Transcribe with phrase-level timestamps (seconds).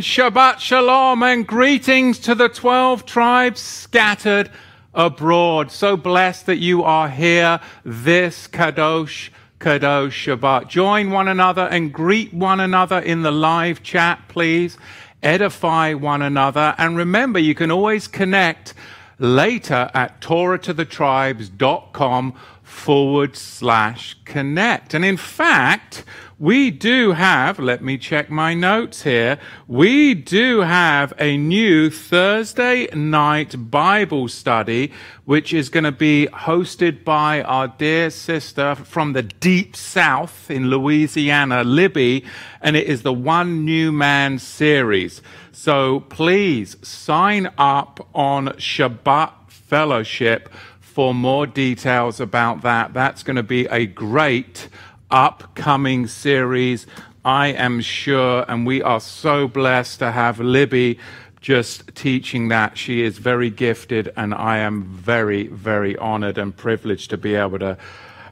[0.00, 4.50] and Shabbat Shalom and greetings to the 12 tribes scattered
[4.94, 5.70] abroad.
[5.70, 9.28] So blessed that you are here this Kadosh,
[9.58, 10.68] Kadosh Shabbat.
[10.68, 14.78] Join one another and greet one another in the live chat, please.
[15.22, 16.74] Edify one another.
[16.78, 18.72] And remember, you can always connect
[19.18, 24.94] later at TorahToTheTribes.com forward slash connect.
[24.94, 26.04] And in fact,
[26.40, 29.38] we do have, let me check my notes here,
[29.68, 34.90] we do have a new Thursday night Bible study,
[35.26, 40.70] which is going to be hosted by our dear sister from the deep south in
[40.70, 42.24] Louisiana, Libby,
[42.62, 45.20] and it is the One New Man series.
[45.52, 50.48] So please sign up on Shabbat Fellowship
[50.80, 52.94] for more details about that.
[52.94, 54.68] That's going to be a great
[55.10, 56.86] upcoming series,
[57.24, 60.98] I am sure, and we are so blessed to have Libby
[61.40, 62.76] just teaching that.
[62.78, 67.58] She is very gifted, and I am very, very honored and privileged to be able
[67.58, 67.76] to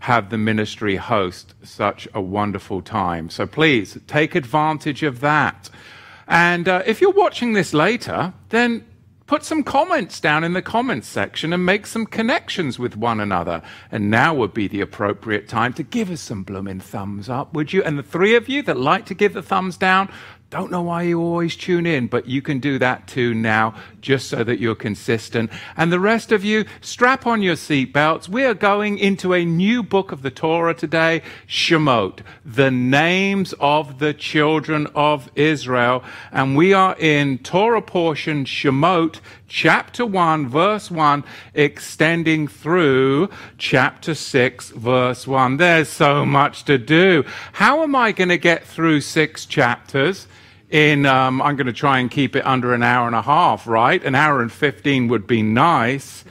[0.00, 3.30] have the ministry host such a wonderful time.
[3.30, 5.70] So please take advantage of that.
[6.26, 8.84] And uh, if you're watching this later, then
[9.28, 13.62] put some comments down in the comments section and make some connections with one another.
[13.92, 17.72] And now would be the appropriate time to give us some blooming thumbs up, would
[17.72, 17.84] you?
[17.84, 20.10] And the three of you that like to give the thumbs down,
[20.50, 24.28] don't know why you always tune in, but you can do that too now, just
[24.28, 25.50] so that you're consistent.
[25.76, 28.30] And the rest of you, strap on your seatbelts.
[28.30, 33.98] We are going into a new book of the Torah today, Shemot, the names of
[33.98, 36.02] the children of Israel.
[36.32, 43.28] And we are in Torah portion Shemot, chapter 1, verse 1, extending through
[43.58, 45.58] chapter 6, verse 1.
[45.58, 47.24] There's so much to do.
[47.52, 50.26] How am I going to get through six chapters?
[50.70, 53.66] In, um, I'm going to try and keep it under an hour and a half,
[53.66, 54.02] right?
[54.04, 56.24] An hour and 15 would be nice.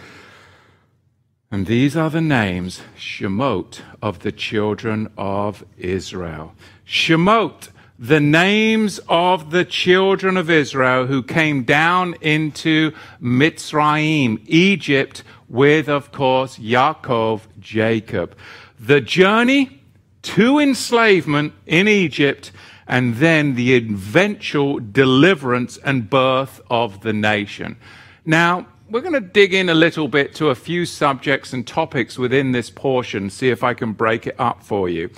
[1.49, 6.53] And these are the names, Shemot, of the children of Israel.
[6.85, 15.87] Shemot, the names of the children of Israel who came down into Mitzrayim, Egypt, with,
[15.87, 18.35] of course, Yaakov, Jacob.
[18.79, 19.81] The journey
[20.23, 22.51] to enslavement in Egypt
[22.87, 27.77] and then the eventual deliverance and birth of the nation.
[28.25, 32.17] Now, we're going to dig in a little bit to a few subjects and topics
[32.17, 35.09] within this portion, see if I can break it up for you.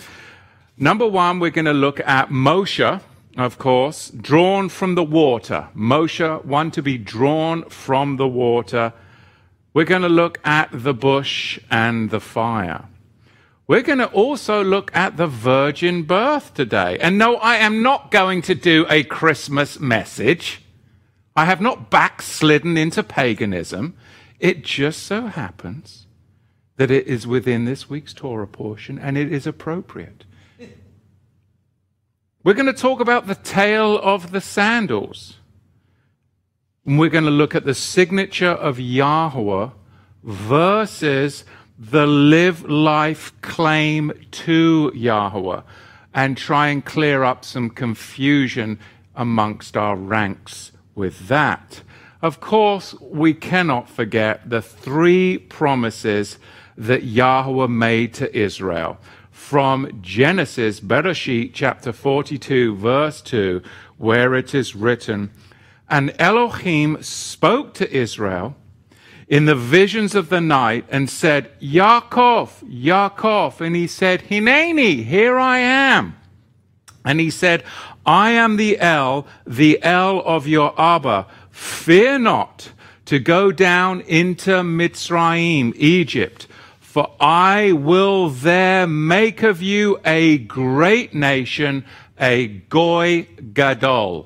[0.78, 3.02] Number one, we're going to look at Moshe,
[3.38, 5.68] of course, drawn from the water.
[5.76, 8.94] Moshe, one to be drawn from the water.
[9.74, 12.86] We're going to look at the bush and the fire.
[13.70, 16.98] We're going to also look at the virgin birth today.
[16.98, 20.64] And no, I am not going to do a Christmas message.
[21.36, 23.96] I have not backslidden into paganism.
[24.40, 26.08] It just so happens
[26.78, 30.26] that it is within this week's Torah portion and it is appropriate.
[32.44, 35.36] We're going to talk about the tale of the sandals.
[36.88, 39.70] And we're going to look at the signature of Yahweh
[40.24, 41.44] versus
[41.80, 45.62] the live life claim to Yahweh
[46.14, 48.78] and try and clear up some confusion
[49.16, 51.82] amongst our ranks with that.
[52.22, 56.38] Of course, we cannot forget the three promises
[56.78, 58.98] that Yahweh made to Israel.
[59.32, 63.62] From Genesis, Bereshit, chapter 42, verse 2,
[63.98, 65.32] where it is written,
[65.88, 68.58] And Elohim spoke to Israel
[69.30, 73.62] in the visions of the night and said, Yaakov, Yaakov.
[73.62, 76.18] And he said, Hineni, here I am.
[77.06, 77.64] And he said,
[78.06, 81.28] I am the El, the El of your Abba.
[81.52, 82.72] Fear not
[83.06, 86.48] to go down into Mitzrayim, Egypt,
[86.80, 91.86] for I will there make of you a great nation,
[92.20, 94.26] a Goy Gadol.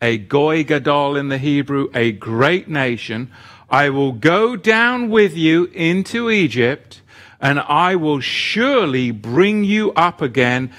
[0.00, 3.30] A Goy Gadol in the Hebrew, a great nation.
[3.70, 7.02] I will go down with you into Egypt,
[7.40, 10.72] and I will surely bring you up again,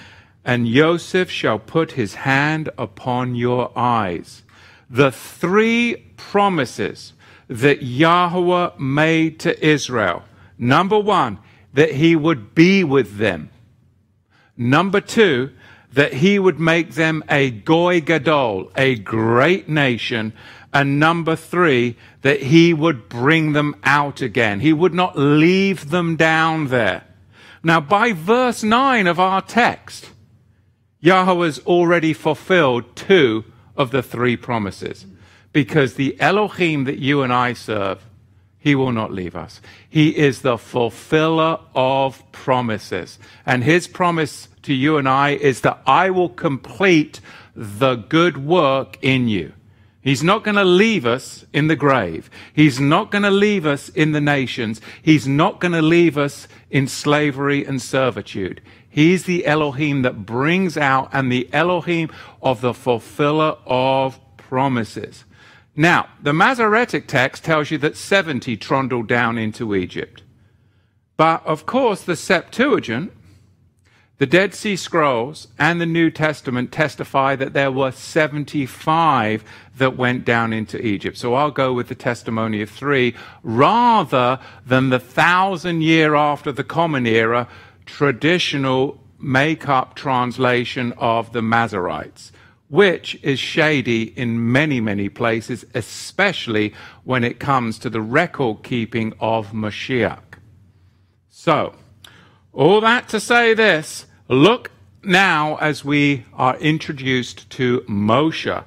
[0.44, 4.44] and Joseph shall put his hand upon your eyes.
[4.90, 7.14] The three promises
[7.48, 10.24] that Yahweh made to Israel.
[10.58, 11.40] Number one,
[11.74, 13.50] that he would be with them.
[14.58, 15.52] Number two,
[15.94, 20.34] that he would make them a goy gadol, a great nation.
[20.74, 24.62] And number three, that he would bring them out again.
[24.62, 27.04] He would not leave them down there.
[27.64, 30.10] Now, by verse 9 of our text,
[31.02, 33.44] Yahweh has already fulfilled two
[33.76, 35.06] of the three promises.
[35.52, 38.06] Because the Elohim that you and I serve,
[38.58, 39.60] he will not leave us.
[39.90, 43.20] He is the fulfiller of promises.
[43.46, 47.20] And his promise to you and I is that I will complete
[47.56, 49.54] the good work in you.
[50.04, 52.30] He's not going to leave us in the grave.
[52.54, 54.82] He's not going to leave us in the nations.
[55.02, 58.62] He's not going to leave us in slavery and servitude.
[58.90, 62.10] He's the Elohim that brings out and the Elohim
[62.42, 65.24] of the fulfiller of promises.
[65.76, 70.24] Now, the Masoretic text tells you that 70 trundled down into Egypt.
[71.16, 73.14] But of course, the Septuagint
[74.22, 79.44] the Dead Sea Scrolls and the New Testament testify that there were 75
[79.78, 81.18] that went down into Egypt.
[81.18, 86.64] So I'll go with the testimony of three rather than the thousand year after the
[86.64, 87.48] Common Era
[87.88, 92.30] traditional make up translation of the Masoretes,
[92.70, 96.76] which is shady in many, many places, especially
[97.06, 100.36] when it comes to the record keeping of Mashiach.
[101.28, 101.74] So,
[102.54, 104.72] all that to say this Look
[105.04, 108.64] now as we are introduced to Moshe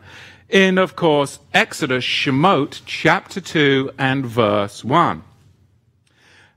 [0.51, 5.23] in, of course, Exodus, Shemot, chapter 2 and verse 1.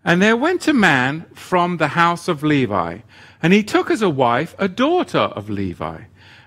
[0.03, 2.97] And there went a man from the house of Levi,
[3.41, 6.01] and he took as a wife a daughter of Levi.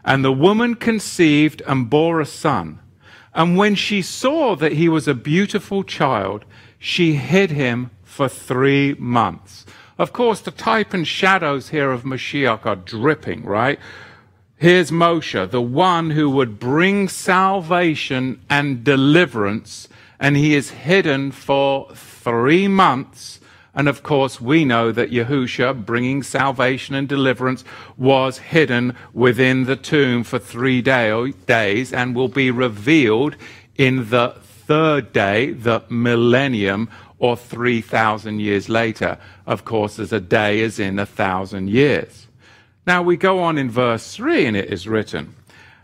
[0.04, 2.80] And the woman conceived and bore a son.
[3.32, 6.44] And when she saw that he was a beautiful child,
[6.78, 9.64] she hid him for three months.
[10.00, 13.78] Of course, the type and shadows here of Mashiach are dripping, right?
[14.56, 19.88] Here's Moshe, the one who would bring salvation and deliverance,
[20.18, 23.40] and he is hidden for three months.
[23.74, 27.62] And of course, we know that Yahusha, bringing salvation and deliverance,
[27.98, 33.36] was hidden within the tomb for three day, days and will be revealed
[33.76, 34.34] in the
[34.66, 36.88] third day, the millennium,
[37.20, 39.18] or 3,000 years later.
[39.46, 42.26] Of course, as a day is in a thousand years.
[42.86, 45.36] Now we go on in verse 3, and it is written,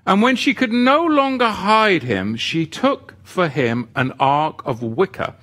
[0.05, 4.83] And when she could no longer hide him, she took for him an ark of
[4.83, 5.35] wicker,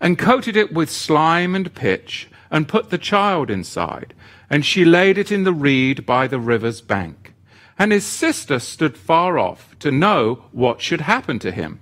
[0.00, 4.14] and coated it with slime and pitch, and put the child inside.
[4.48, 7.34] And she laid it in the reed by the river's bank.
[7.78, 11.80] And his sister stood far off to know what should happen to him.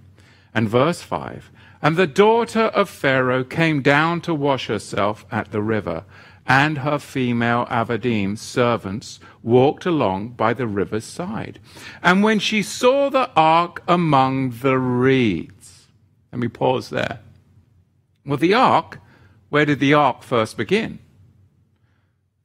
[0.55, 1.51] And verse 5
[1.83, 6.05] and the daughter of Pharaoh came down to wash herself at the river,
[6.47, 11.59] and her female Avadim servants walked along by the river's side.
[12.03, 15.89] And when she saw the ark among the reeds,
[16.33, 17.21] let me pause there.
[18.25, 19.01] Well, the ark,
[19.49, 21.01] where did the ark first begin?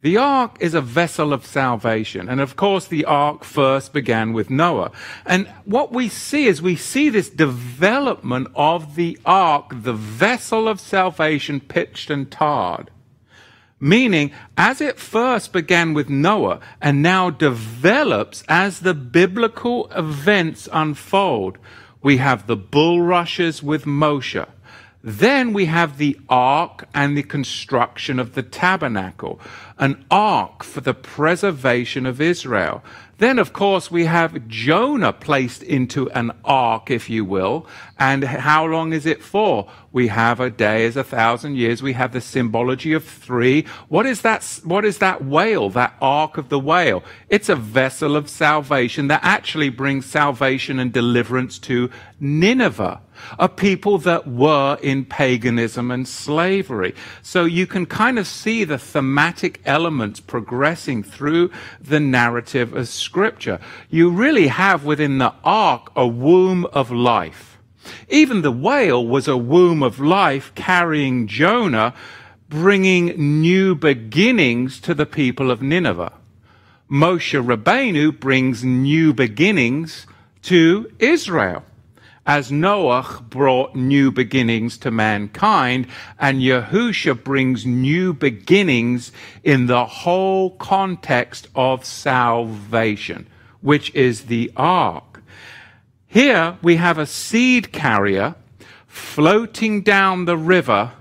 [0.01, 2.29] The ark is a vessel of salvation.
[2.29, 4.91] And of course, the ark first began with Noah.
[5.25, 10.79] And what we see is we see this development of the ark, the vessel of
[10.79, 12.91] salvation pitched and tarred.
[13.79, 21.57] Meaning, as it first began with Noah and now develops as the biblical events unfold,
[22.01, 24.47] we have the bulrushes with Moshe.
[25.03, 29.39] Then we have the ark and the construction of the tabernacle,
[29.77, 32.83] an ark for the preservation of Israel.
[33.19, 37.65] Then, of course, we have Jonah placed into an ark, if you will.
[37.99, 39.69] And how long is it for?
[39.91, 41.81] We have a day as a thousand years.
[41.81, 43.65] We have the symbology of three.
[43.87, 44.43] What is that?
[44.63, 45.69] What is that whale?
[45.69, 47.03] That ark of the whale?
[47.29, 51.89] It's a vessel of salvation that actually brings salvation and deliverance to
[52.19, 53.01] Nineveh
[53.39, 56.93] a people that were in paganism and slavery.
[57.21, 61.51] So you can kind of see the thematic elements progressing through
[61.81, 63.59] the narrative of Scripture.
[63.89, 67.56] You really have within the ark a womb of life.
[68.09, 71.93] Even the whale was a womb of life carrying Jonah,
[72.49, 76.13] bringing new beginnings to the people of Nineveh.
[76.89, 80.07] Moshe Rabbeinu brings new beginnings
[80.43, 81.63] to Israel
[82.27, 85.87] as Noah brought new beginnings to mankind,
[86.19, 89.13] and Yahusha brings new beginnings
[89.43, 93.25] in the whole context of salvation,
[93.61, 95.06] which is the ark.
[96.07, 98.35] Here we have a seed carrier
[98.87, 100.93] floating down the river,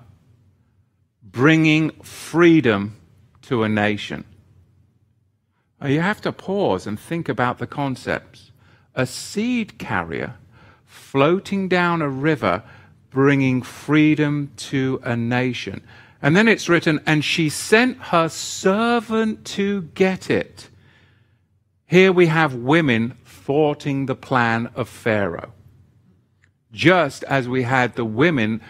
[1.22, 2.96] bringing freedom
[3.42, 4.24] to a nation.
[5.80, 8.50] Now you have to pause and think about the concepts.
[8.94, 10.34] A seed carrier
[10.84, 12.62] floating down a river,
[13.10, 15.82] bringing freedom to a nation.
[16.20, 20.68] And then it's written, and she sent her servant to get it.
[21.86, 25.52] Here we have women thwarting the plan of Pharaoh.
[26.72, 28.60] Just as we had the women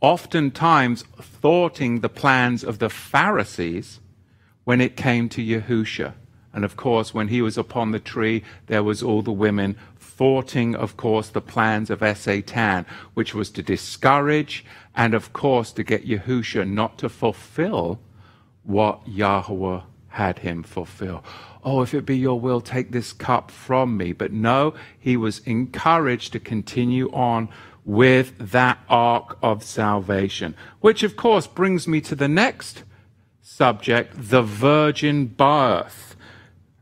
[0.00, 3.98] oftentimes thwarting the plans of the Pharisees
[4.62, 6.14] when it came to Yahusha.
[6.54, 10.76] And of course, when he was upon the tree, there was all the women thwarting,
[10.76, 16.06] of course, the plans of Satan, which was to discourage and, of course, to get
[16.06, 17.98] Yahusha not to fulfill
[18.62, 21.24] what Yahweh had him fulfill.
[21.62, 24.12] Oh, if it be your will, take this cup from me.
[24.12, 27.48] But no, he was encouraged to continue on
[27.84, 30.54] with that ark of salvation.
[30.80, 32.84] Which, of course, brings me to the next
[33.42, 36.16] subject the virgin birth.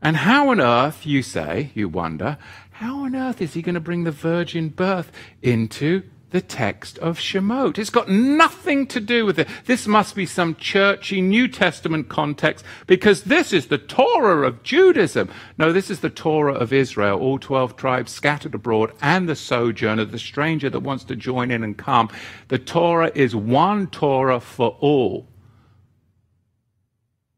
[0.01, 2.37] And how on earth, you say, you wonder,
[2.71, 7.17] how on earth is he going to bring the virgin birth into the text of
[7.17, 7.77] Shemot.
[7.77, 9.47] It's got nothing to do with it.
[9.65, 15.29] This must be some churchy New Testament context because this is the Torah of Judaism.
[15.57, 20.05] No, this is the Torah of Israel, all 12 tribes scattered abroad, and the sojourner,
[20.05, 22.09] the stranger that wants to join in and come.
[22.49, 25.27] The Torah is one Torah for all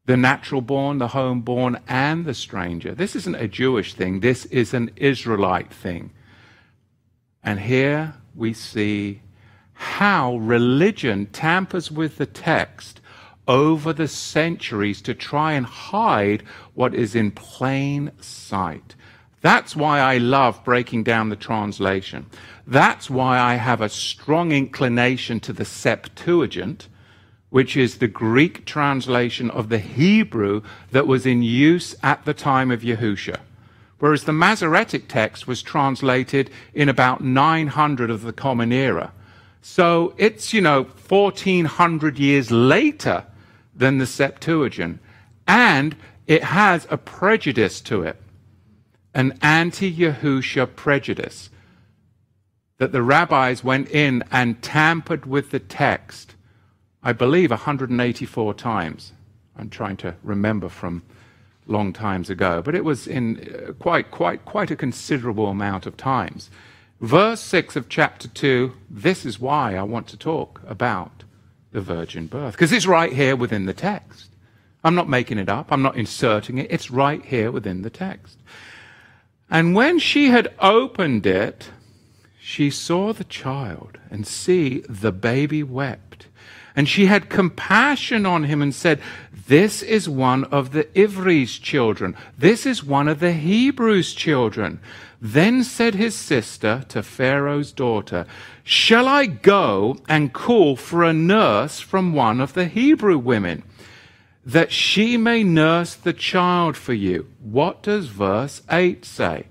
[0.04, 2.94] the natural born, the home born, and the stranger.
[2.94, 6.10] This isn't a Jewish thing, this is an Israelite thing.
[7.42, 9.22] And here we see
[9.72, 13.00] how religion tampers with the text
[13.48, 16.44] over the centuries to try and hide
[16.74, 18.94] what is in plain sight.
[19.40, 22.26] That's why I love breaking down the translation.
[22.64, 26.88] That's why I have a strong inclination to the Septuagint,
[27.50, 32.70] which is the Greek translation of the Hebrew that was in use at the time
[32.70, 33.40] of Yahusha
[34.02, 39.12] whereas the Masoretic text was translated in about 900 of the Common Era.
[39.60, 43.24] So it's, you know, 1400 years later
[43.72, 44.98] than the Septuagint.
[45.46, 45.94] And
[46.26, 48.20] it has a prejudice to it,
[49.14, 51.48] an anti Yahusha prejudice,
[52.78, 56.34] that the rabbis went in and tampered with the text,
[57.04, 59.12] I believe 184 times.
[59.56, 61.04] I'm trying to remember from
[61.66, 65.96] long times ago, but it was in uh, quite, quite, quite a considerable amount of
[65.96, 66.50] times.
[67.00, 71.24] Verse 6 of chapter 2, this is why I want to talk about
[71.72, 74.28] the virgin birth, because it's right here within the text.
[74.84, 78.38] I'm not making it up, I'm not inserting it, it's right here within the text.
[79.50, 81.70] And when she had opened it,
[82.40, 86.11] she saw the child, and see, the baby wept.
[86.74, 89.00] And she had compassion on him and said,
[89.46, 92.16] This is one of the Ivri's children.
[92.38, 94.80] This is one of the Hebrews' children.
[95.20, 98.26] Then said his sister to Pharaoh's daughter,
[98.64, 103.62] Shall I go and call for a nurse from one of the Hebrew women,
[104.44, 107.28] that she may nurse the child for you?
[107.40, 109.46] What does verse 8 say?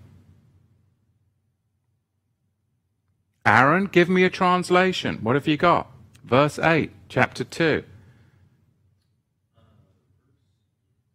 [3.45, 5.19] Aaron, give me a translation.
[5.21, 5.89] What have you got?
[6.23, 7.83] Verse 8 chapter 2.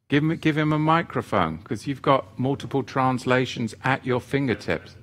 [0.09, 4.95] Give him, give him a microphone because you've got multiple translations at your fingertips.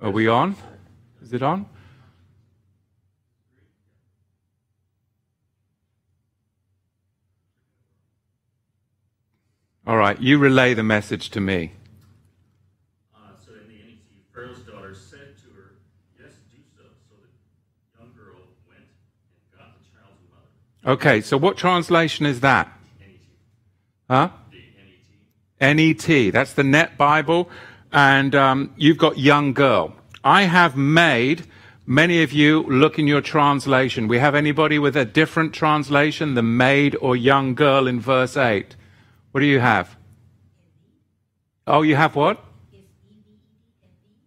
[0.00, 0.54] Are we on?
[1.20, 1.66] Is it on?
[9.84, 11.72] All right, you relay the message to me.
[20.90, 22.68] Okay, so what translation is that?
[24.10, 24.30] Huh?
[25.60, 26.32] NET.
[26.32, 27.48] That's the Net Bible.
[27.92, 29.94] And um, you've got young girl.
[30.24, 31.46] I have made
[31.86, 34.08] many of you look in your translation.
[34.08, 38.74] We have anybody with a different translation, the maid or young girl in verse 8?
[39.30, 39.96] What do you have?
[41.68, 42.44] Oh, you have what?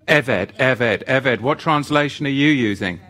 [0.08, 1.42] Eved, Eved, Eved.
[1.42, 3.02] What translation are you using?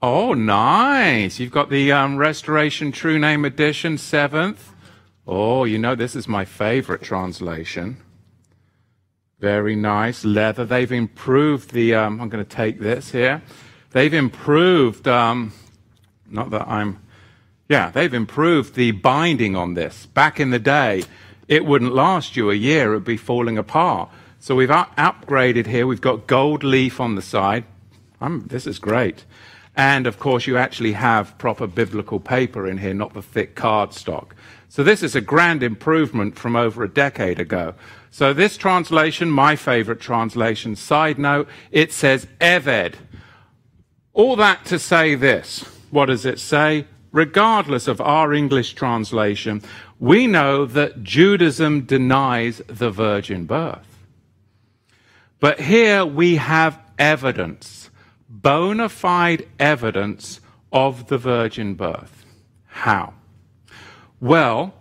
[0.00, 1.40] Oh, nice.
[1.40, 4.72] You've got the um, Restoration True Name Edition, seventh.
[5.26, 7.96] Oh, you know, this is my favorite translation.
[9.40, 10.24] Very nice.
[10.24, 10.64] Leather.
[10.64, 13.42] They've improved the, um, I'm going to take this here.
[13.90, 15.52] They've improved, um,
[16.30, 17.02] not that I'm,
[17.68, 20.06] yeah, they've improved the binding on this.
[20.06, 21.02] Back in the day,
[21.48, 24.10] it wouldn't last you a year, it would be falling apart.
[24.38, 25.88] So we've up- upgraded here.
[25.88, 27.64] We've got gold leaf on the side.
[28.20, 29.24] I'm, this is great.
[29.78, 34.32] And of course, you actually have proper biblical paper in here, not the thick cardstock.
[34.68, 37.74] So this is a grand improvement from over a decade ago.
[38.10, 42.94] So this translation, my favorite translation, side note, it says Eved.
[44.14, 45.60] All that to say this.
[45.92, 46.86] What does it say?
[47.12, 49.62] Regardless of our English translation,
[50.00, 53.86] we know that Judaism denies the virgin birth.
[55.38, 57.77] But here we have evidence,
[58.42, 60.40] bona fide evidence
[60.72, 62.24] of the virgin birth.
[62.66, 63.14] How?
[64.20, 64.74] Well,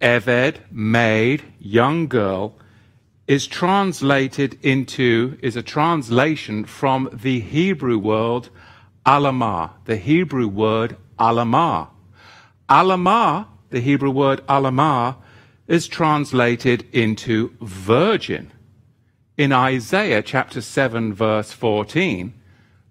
[0.00, 2.54] Eved, maid, young girl,
[3.26, 8.48] is translated into, is a translation from the Hebrew word
[9.06, 11.88] alamah, the Hebrew word alamah.
[12.68, 15.16] Alamah, the Hebrew word alamah,
[15.66, 18.50] is translated into virgin.
[19.36, 22.34] In Isaiah chapter 7, verse 14,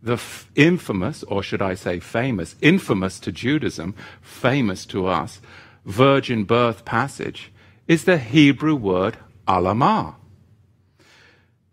[0.03, 5.39] the f- infamous, or should I say famous, infamous to Judaism, famous to us,
[5.85, 7.51] virgin birth passage
[7.87, 9.17] is the Hebrew word
[9.47, 10.15] alamah.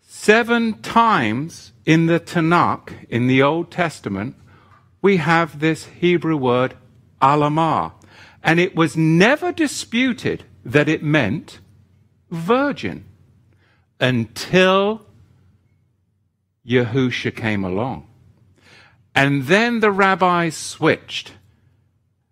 [0.00, 4.36] Seven times in the Tanakh, in the Old Testament,
[5.02, 6.76] we have this Hebrew word
[7.20, 7.92] alamah.
[8.42, 11.58] And it was never disputed that it meant
[12.30, 13.06] virgin
[13.98, 15.06] until
[16.66, 18.09] Yahusha came along.
[19.20, 21.34] And then the rabbis switched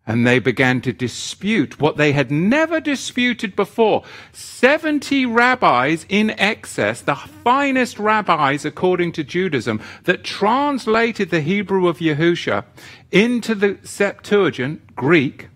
[0.06, 4.04] and they began to dispute what they had never disputed before.
[4.32, 11.98] 70 rabbis in excess, the finest rabbis according to Judaism, that translated the Hebrew of
[11.98, 12.64] Yahusha
[13.12, 15.50] into the Septuagint, Greek,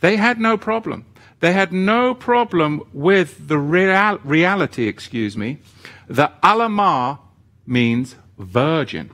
[0.00, 1.06] they had no problem.
[1.38, 5.60] They had no problem with the real, reality, excuse me,
[6.06, 7.18] that Alamah
[7.66, 9.12] means virgin.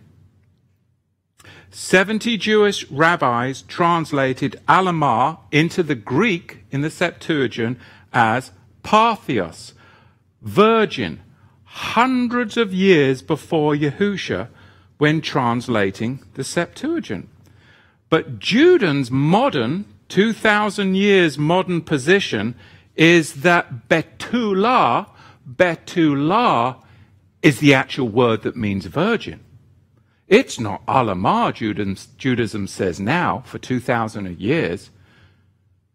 [1.79, 7.77] 70 Jewish rabbis translated Alamah into the Greek in the Septuagint
[8.15, 8.51] as
[8.83, 9.75] Parthenos,
[10.41, 11.21] virgin,
[11.65, 14.49] hundreds of years before Yahusha
[14.97, 17.29] when translating the Septuagint.
[18.09, 22.55] But Juden's modern, 2,000 years modern position
[22.95, 25.09] is that Betulah,
[25.47, 26.77] Betulah
[27.43, 29.41] is the actual word that means virgin.
[30.29, 31.55] It's not Alamah,
[32.19, 34.91] Judaism says now, for 2,000 years.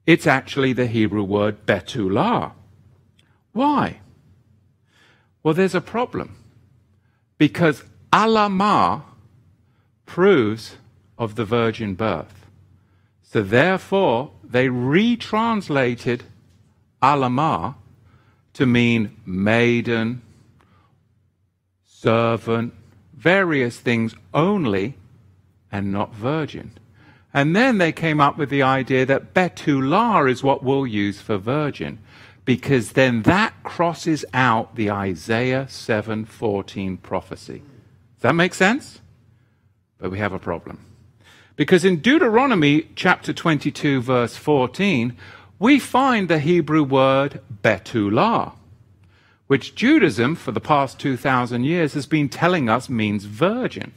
[0.06, 2.54] It's actually the Hebrew word Betulah.
[3.52, 4.00] Why?
[5.44, 6.38] Well, there's a problem.
[7.38, 9.04] Because Alamah
[10.06, 10.78] proves
[11.18, 12.46] of the virgin birth.
[13.24, 16.24] So therefore, they retranslated
[17.02, 17.76] Alamah
[18.54, 20.22] to mean maiden,
[21.86, 22.74] servant,
[23.22, 24.96] various things only
[25.72, 26.72] and not virgin.
[27.34, 31.38] And then they came up with the idea that Betulah is what we'll use for
[31.38, 32.00] virgin,
[32.44, 37.62] because then that crosses out the Isaiah 7:14 prophecy.
[38.16, 39.02] Does that make sense?
[40.00, 40.80] But we have a problem.
[41.56, 45.16] Because in Deuteronomy chapter 22 verse 14,
[45.60, 48.54] we find the Hebrew word Betulah
[49.52, 53.92] which Judaism, for the past 2,000 years, has been telling us means virgin.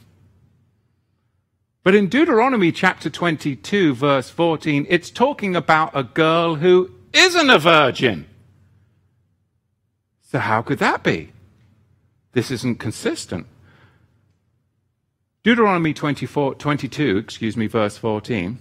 [1.81, 7.57] But in Deuteronomy chapter 22, verse 14, it's talking about a girl who isn't a
[7.57, 8.27] virgin.
[10.23, 11.31] So, how could that be?
[12.33, 13.47] This isn't consistent.
[15.41, 18.59] Deuteronomy 24, 22, excuse me, verse 14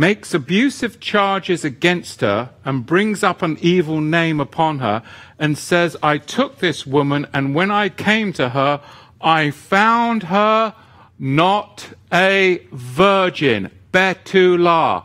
[0.00, 5.02] makes abusive charges against her and brings up an evil name upon her
[5.38, 8.80] and says, I took this woman and when I came to her,
[9.20, 10.74] I found her
[11.18, 13.70] not a virgin.
[13.92, 15.04] Betulah.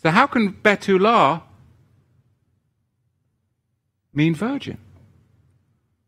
[0.00, 1.42] So how can Betulah
[4.14, 4.78] mean virgin?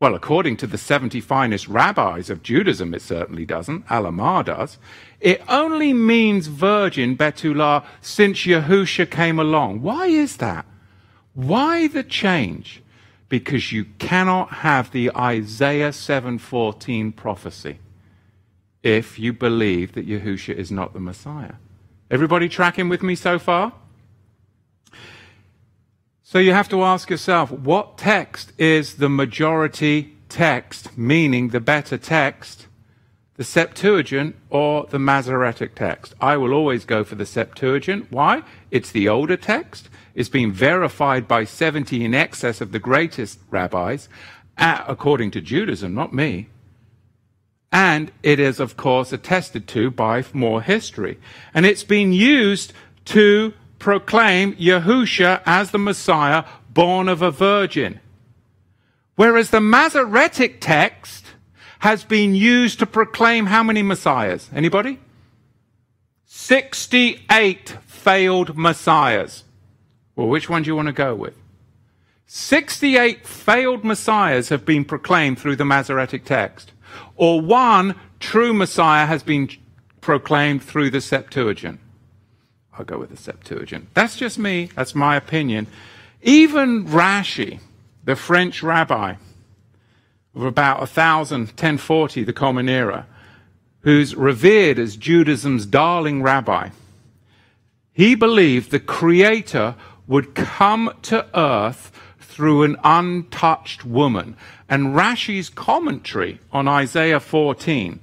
[0.03, 3.87] Well, according to the 70 finest rabbis of Judaism, it certainly doesn't.
[3.87, 4.79] Alamah does.
[5.21, 9.81] It only means virgin, Betulah, since Yahusha came along.
[9.81, 10.67] Why is that?
[11.35, 12.83] Why the change?
[13.29, 17.79] Because you cannot have the Isaiah 7:14 prophecy
[18.83, 21.55] if you believe that Yahusha is not the Messiah.
[22.11, 23.73] Everybody tracking with me so far?
[26.33, 31.99] So you have to ask yourself, what text is the majority text, meaning the better
[31.99, 32.68] text,
[33.35, 36.14] the Septuagint or the Masoretic text?
[36.23, 38.11] I will always go for the Septuagint.
[38.11, 38.45] Why?
[38.71, 39.90] It's the older text.
[40.14, 44.09] It's been verified by 70 in excess of the greatest rabbis,
[44.57, 46.49] according to Judaism, not me.
[47.71, 51.18] And it is, of course, attested to by more history.
[51.53, 52.73] And it's been used
[53.05, 57.99] to proclaim Yahusha as the Messiah born of a virgin.
[59.16, 61.27] Whereas the Masoretic text
[61.81, 64.49] has been used to proclaim how many messiahs?
[64.55, 65.01] Anybody?
[66.27, 69.42] 68 failed messiahs.
[70.14, 71.35] Well, which one do you want to go with?
[72.27, 76.71] 68 failed messiahs have been proclaimed through the Masoretic text,
[77.16, 79.49] or one true messiah has been
[80.01, 81.81] proclaimed through the Septuagint.
[82.78, 83.88] I'll go with the Septuagint.
[83.94, 85.66] That's just me, that's my opinion.
[86.22, 87.61] Even Rashi,
[88.04, 89.16] the French rabbi
[90.35, 93.06] of about 1000, 1040, the Common Era,
[93.80, 96.70] who's revered as Judaism's darling rabbi,
[97.92, 99.74] he believed the Creator
[100.06, 104.37] would come to earth through an untouched woman.
[104.68, 108.00] And Rashi's commentary on Isaiah 14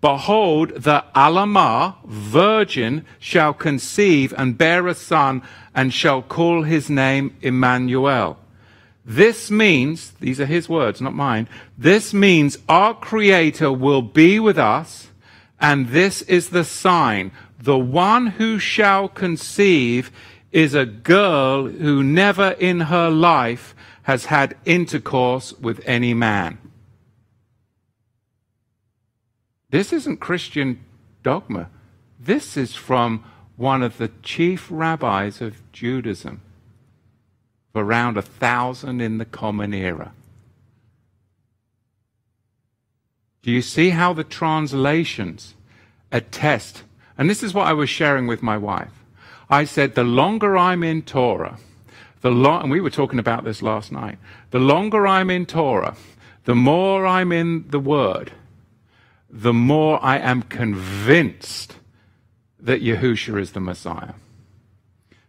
[0.00, 5.42] Behold, the Alama, virgin, shall conceive and bear a son,
[5.74, 8.38] and shall call his name Emmanuel.
[9.04, 11.48] This means, these are his words, not mine.
[11.76, 15.08] This means our Creator will be with us,
[15.60, 17.30] and this is the sign.
[17.58, 20.10] The one who shall conceive
[20.50, 26.58] is a girl who never in her life has had intercourse with any man.
[29.70, 30.80] This isn't Christian
[31.22, 31.68] dogma.
[32.18, 33.24] This is from
[33.56, 36.40] one of the chief rabbis of Judaism
[37.74, 40.12] of around a thousand in the Common Era.
[43.42, 45.54] Do you see how the translations
[46.12, 46.82] attest?
[47.16, 48.92] And this is what I was sharing with my wife.
[49.48, 51.58] I said, the longer I'm in Torah,
[52.20, 54.18] the lo- and we were talking about this last night,
[54.50, 55.96] the longer I'm in Torah,
[56.44, 58.32] the more I'm in the Word,
[59.30, 61.76] the more I am convinced
[62.58, 64.14] that Yahusha is the Messiah.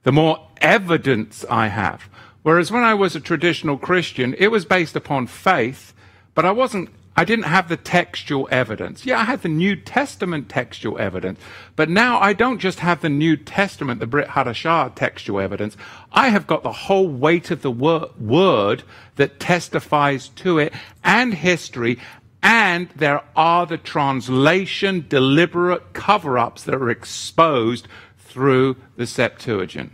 [0.03, 2.09] The more evidence I have.
[2.41, 5.93] Whereas when I was a traditional Christian, it was based upon faith,
[6.33, 9.05] but I wasn't I didn't have the textual evidence.
[9.05, 11.41] Yeah, I had the New Testament textual evidence,
[11.75, 15.75] but now I don't just have the New Testament, the Brit Hadashah textual evidence.
[16.13, 18.83] I have got the whole weight of the wor- word
[19.17, 21.99] that testifies to it and history
[22.43, 29.91] and there are the translation deliberate cover ups that are exposed through the Septuagint.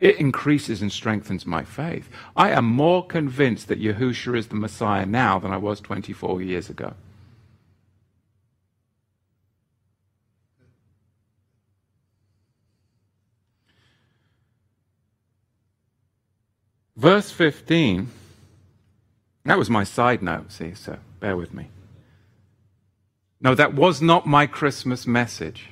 [0.00, 2.10] It increases and strengthens my faith.
[2.36, 6.68] I am more convinced that Yahushua is the Messiah now than I was 24 years
[6.68, 6.94] ago.
[16.96, 18.08] Verse 15
[19.44, 21.70] that was my side note, see, so bear with me.
[23.40, 25.70] No, that was not my Christmas message.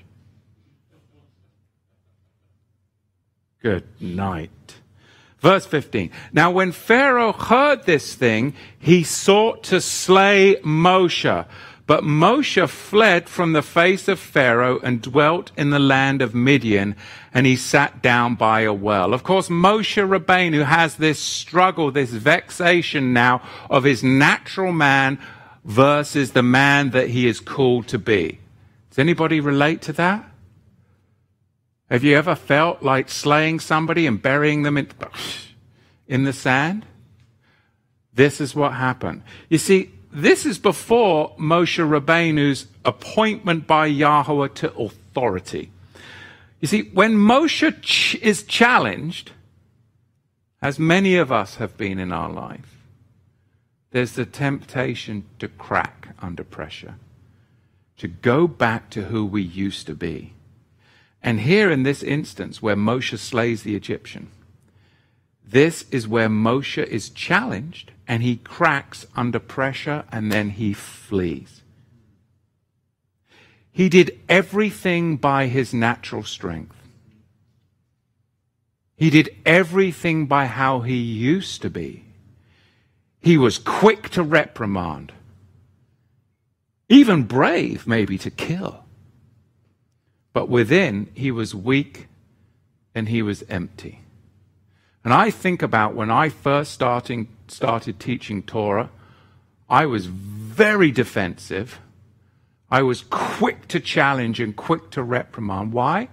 [3.62, 4.50] Good night.
[5.38, 6.10] Verse 15.
[6.32, 11.46] Now, when Pharaoh heard this thing, he sought to slay Moshe.
[11.86, 16.94] But Moshe fled from the face of Pharaoh and dwelt in the land of Midian,
[17.34, 19.12] and he sat down by a well.
[19.12, 25.18] Of course, Moshe Rabbeinu has this struggle, this vexation now of his natural man
[25.64, 28.38] versus the man that he is called to be.
[28.90, 30.24] Does anybody relate to that?
[31.90, 34.88] Have you ever felt like slaying somebody and burying them in,
[36.06, 36.86] in the sand?
[38.14, 39.22] This is what happened.
[39.48, 45.70] You see, this is before Moshe Rabbeinu's appointment by Yahweh to authority.
[46.60, 49.32] You see, when Moshe ch- is challenged,
[50.60, 52.76] as many of us have been in our life,
[53.90, 56.94] there's the temptation to crack under pressure,
[57.96, 60.34] to go back to who we used to be.
[61.22, 64.30] And here in this instance, where Moshe slays the Egyptian,
[65.44, 71.62] this is where Moshe is challenged and he cracks under pressure and then he flees.
[73.70, 76.76] He did everything by his natural strength.
[78.96, 82.04] He did everything by how he used to be.
[83.18, 85.14] He was quick to reprimand,
[86.90, 88.84] even brave, maybe, to kill.
[90.34, 92.08] But within, he was weak
[92.94, 94.00] and he was empty.
[95.02, 98.90] And I think about when I first starting, started teaching Torah,
[99.68, 101.80] I was very defensive.
[102.70, 105.72] I was quick to challenge and quick to reprimand.
[105.72, 106.08] Why?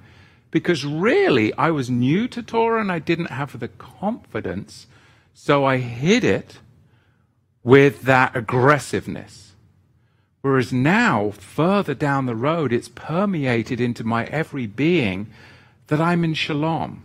[0.52, 4.88] Because really, I was new to Torah and I didn't have the confidence.
[5.34, 6.60] So I hid it
[7.64, 9.54] with that aggressiveness.
[10.42, 15.28] Whereas now, further down the road, it's permeated into my every being
[15.88, 17.04] that I'm in shalom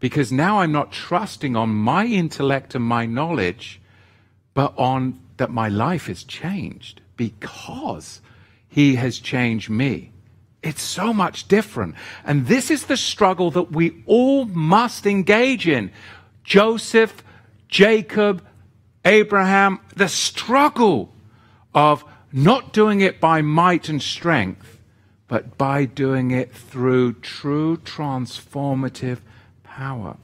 [0.00, 3.80] because now I'm not trusting on my intellect and my knowledge,
[4.54, 8.20] but on that my life has changed because
[8.68, 10.12] he has changed me.
[10.62, 11.94] It's so much different.
[12.24, 15.90] And this is the struggle that we all must engage in.
[16.42, 17.22] Joseph,
[17.68, 18.44] Jacob,
[19.04, 21.14] Abraham, the struggle
[21.74, 24.80] of not doing it by might and strength,
[25.28, 29.20] but by doing it through true transformative
[29.78, 30.16] power.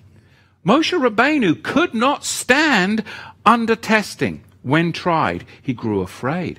[0.67, 3.05] Moshe Rabbeinu could not stand
[3.47, 4.43] under testing.
[4.63, 6.59] When tried, he grew afraid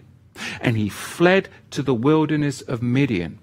[0.62, 3.40] and he fled to the wilderness of Midian.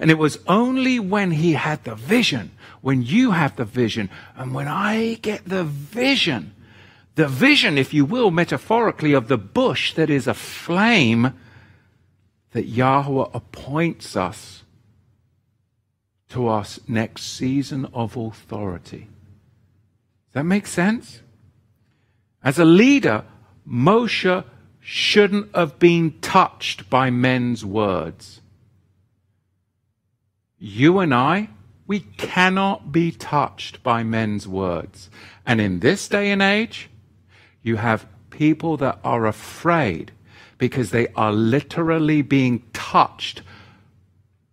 [0.00, 4.52] And it was only when he had the vision, when you have the vision, and
[4.52, 6.54] when I get the vision,
[7.14, 11.34] the vision, if you will, metaphorically, of the bush that is aflame,
[12.52, 14.64] that Yahweh appoints us
[16.30, 19.08] to our next season of authority.
[20.26, 21.20] Does that make sense?
[22.42, 23.24] As a leader,
[23.66, 24.44] Moshe
[24.80, 28.40] shouldn't have been touched by men's words.
[30.58, 31.50] You and I,
[31.86, 35.10] we cannot be touched by men's words.
[35.46, 36.90] And in this day and age,
[37.62, 40.12] you have people that are afraid
[40.58, 43.42] because they are literally being touched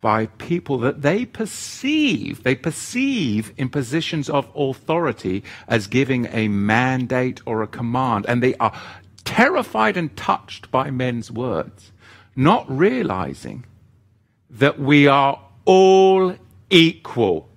[0.01, 7.41] by people that they perceive, they perceive in positions of authority as giving a mandate
[7.45, 8.25] or a command.
[8.27, 8.73] And they are
[9.23, 11.91] terrified and touched by men's words,
[12.35, 13.65] not realizing
[14.49, 16.35] that we are all
[16.69, 17.49] equal.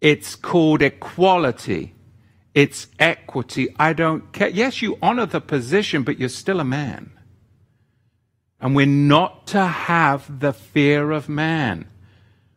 [0.00, 1.94] It's called equality.
[2.54, 3.74] It's equity.
[3.78, 4.48] I don't care.
[4.48, 7.15] Yes, you honor the position, but you're still a man.
[8.60, 11.86] And we're not to have the fear of man.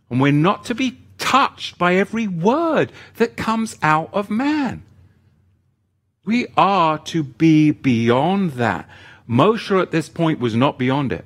[0.09, 4.83] And we're not to be touched by every word that comes out of man.
[6.25, 8.87] We are to be beyond that.
[9.27, 11.25] Moshe at this point was not beyond it.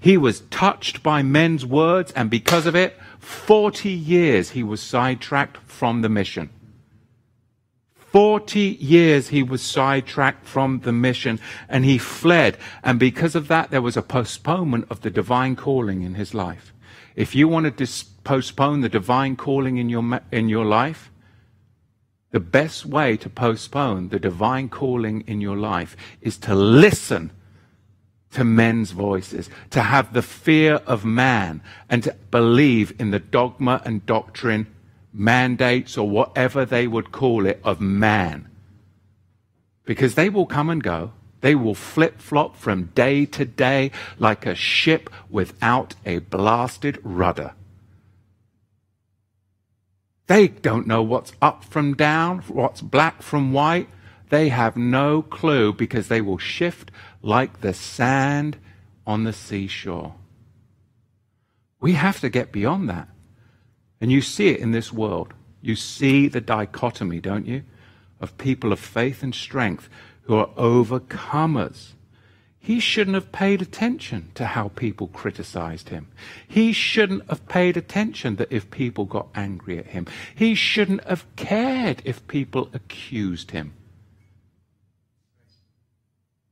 [0.00, 5.56] He was touched by men's words, and because of it, 40 years he was sidetracked
[5.66, 6.50] from the mission.
[8.14, 12.56] 40 years he was sidetracked from the mission and he fled.
[12.84, 16.72] And because of that, there was a postponement of the divine calling in his life.
[17.16, 21.10] If you want to dis- postpone the divine calling in your, in your life,
[22.30, 27.32] the best way to postpone the divine calling in your life is to listen
[28.30, 33.82] to men's voices, to have the fear of man, and to believe in the dogma
[33.84, 34.72] and doctrine,
[35.14, 38.48] mandates, or whatever they would call it, of man.
[39.84, 41.12] Because they will come and go.
[41.40, 47.52] They will flip flop from day to day like a ship without a blasted rudder.
[50.26, 53.88] They don't know what's up from down, what's black from white.
[54.30, 58.56] They have no clue because they will shift like the sand
[59.06, 60.14] on the seashore.
[61.78, 63.08] We have to get beyond that.
[64.00, 65.34] And you see it in this world.
[65.62, 67.62] You see the dichotomy, don't you?
[68.20, 69.88] Of people of faith and strength
[70.22, 71.94] who are overcomers
[72.64, 76.08] he shouldn't have paid attention to how people criticized him.
[76.48, 80.06] He shouldn't have paid attention that if people got angry at him.
[80.34, 83.74] He shouldn't have cared if people accused him.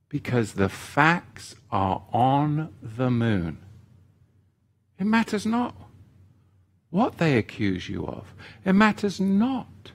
[0.07, 3.57] Because the facts are on the moon.
[4.99, 5.75] It matters not
[6.93, 8.35] what they accuse you of.
[8.63, 9.91] It matters not.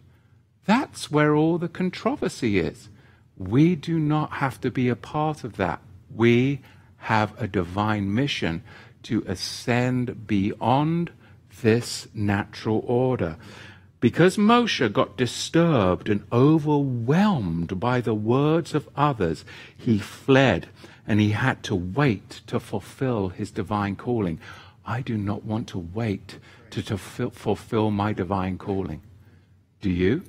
[0.66, 2.88] That's where all the controversy is.
[3.36, 5.80] We do not have to be a part of that.
[6.12, 6.60] We
[6.96, 8.64] have a divine mission
[9.04, 11.12] to ascend beyond
[11.62, 13.36] this natural order.
[14.00, 19.44] Because Moshe got disturbed and overwhelmed by the words of others,
[19.76, 20.68] he fled
[21.06, 24.40] and he had to wait to fulfill his divine calling.
[24.88, 26.38] I do not want to wait
[26.70, 29.02] to, to fulfill my divine calling.
[29.82, 30.22] Do you?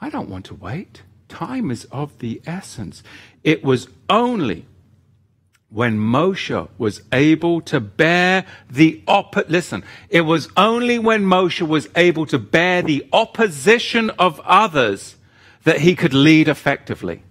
[0.00, 1.02] I don't want to wait.
[1.28, 3.04] Time is of the essence.
[3.44, 4.66] It was only
[5.68, 11.88] when Moshe was able to bear the oppo- listen, it was only when Moshe was
[11.94, 15.14] able to bear the opposition of others
[15.62, 17.22] that he could lead effectively.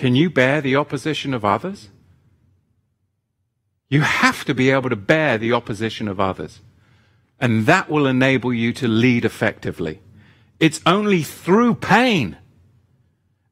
[0.00, 1.90] Can you bear the opposition of others?
[3.90, 6.60] You have to be able to bear the opposition of others.
[7.38, 10.00] And that will enable you to lead effectively.
[10.58, 12.38] It's only through pain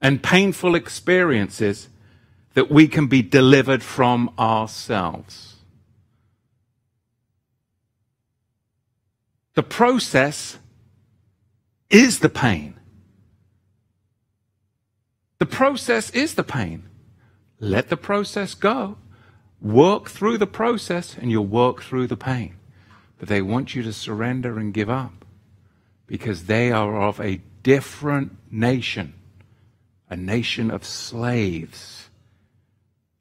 [0.01, 1.91] and painful experiences
[2.55, 5.57] that we can be delivered from ourselves.
[9.53, 10.57] The process
[11.91, 12.78] is the pain.
[15.39, 16.89] The process is the pain.
[17.61, 18.99] Let the process go.
[19.61, 22.57] Work through the process and you'll work through the pain.
[23.19, 25.25] But they want you to surrender and give up
[26.07, 29.15] because they are of a different nation,
[30.09, 32.09] a nation of slaves,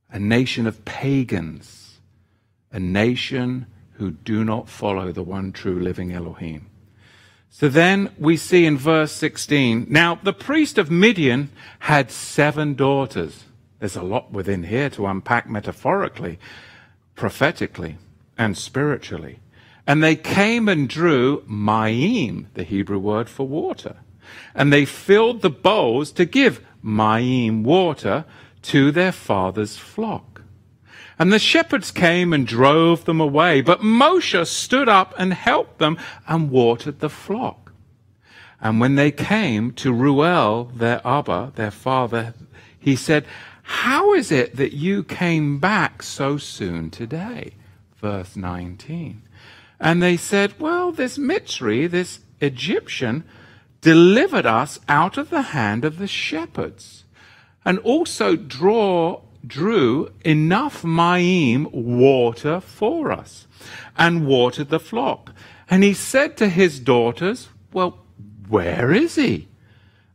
[0.10, 2.00] a nation of pagans,
[2.72, 6.68] a nation who do not follow the one true living Elohim.
[7.60, 13.46] So then we see in verse 16 now the priest of Midian had seven daughters.
[13.80, 16.38] There's a lot within here to unpack metaphorically,
[17.16, 17.98] prophetically,
[18.38, 19.40] and spiritually.
[19.88, 23.96] And they came and drew Mayim, the Hebrew word for water.
[24.54, 28.26] And they filled the bowls to give Mayim water
[28.70, 30.37] to their father's flock.
[31.20, 35.98] And the shepherds came and drove them away, but Moshe stood up and helped them
[36.28, 37.72] and watered the flock.
[38.62, 42.34] And when they came to Ruel, their Abba, their father,
[42.80, 43.26] he said,
[43.70, 47.52] how is it that you came back so soon today?
[47.98, 49.22] Verse 19.
[49.78, 53.26] And they said, Well, this Mitzri, this Egyptian,
[53.82, 57.04] delivered us out of the hand of the shepherds,
[57.66, 63.48] and also draw, drew enough Mayim water for us,
[63.98, 65.34] and watered the flock.
[65.70, 68.00] And he said to his daughters, Well,
[68.48, 69.48] where is he?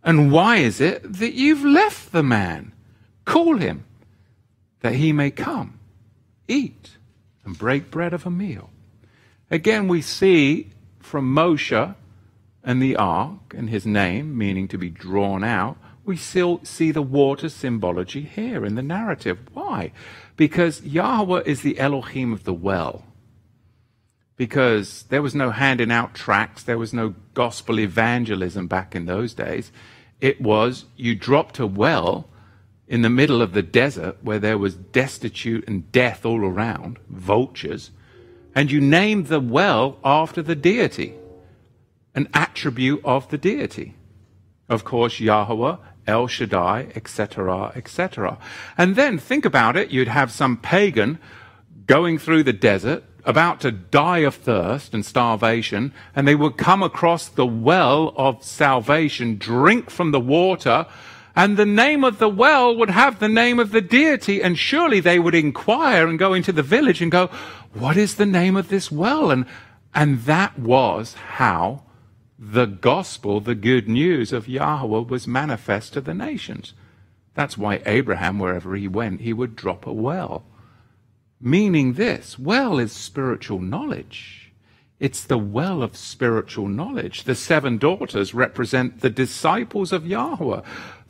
[0.02, 2.72] And why is it that you've left the man?
[3.24, 3.84] Call him
[4.80, 5.78] that he may come,
[6.48, 6.96] eat,
[7.44, 8.70] and break bread of a meal.
[9.50, 11.94] Again, we see from Moshe
[12.64, 17.02] and the ark and his name, meaning to be drawn out, we still see the
[17.02, 19.38] water symbology here in the narrative.
[19.52, 19.92] Why?
[20.36, 23.04] Because Yahweh is the Elohim of the well.
[24.36, 29.34] Because there was no handing out tracts, there was no gospel evangelism back in those
[29.34, 29.70] days.
[30.20, 32.28] It was you dropped a well
[32.88, 37.90] in the middle of the desert where there was destitute and death all around, vultures,
[38.54, 41.14] and you named the well after the deity,
[42.14, 43.94] an attribute of the deity.
[44.68, 48.38] Of course, Yahweh, El Shaddai, etc., etc.
[48.76, 51.18] And then think about it, you'd have some pagan
[51.86, 56.82] going through the desert, about to die of thirst and starvation, and they would come
[56.82, 60.86] across the well of salvation, drink from the water,
[61.34, 65.00] and the name of the well would have the name of the deity, and surely
[65.00, 67.28] they would inquire and go into the village and go,
[67.72, 69.30] What is the name of this well?
[69.30, 69.46] And,
[69.94, 71.84] and that was how
[72.44, 76.74] the gospel, the good news of Yahweh, was manifest to the nations.
[77.34, 80.44] That's why Abraham, wherever he went, he would drop a well.
[81.40, 84.52] Meaning this well is spiritual knowledge.
[84.98, 87.24] It's the well of spiritual knowledge.
[87.24, 90.62] The seven daughters represent the disciples of Yahweh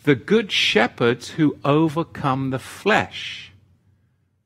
[0.05, 3.53] the good shepherds who overcome the flesh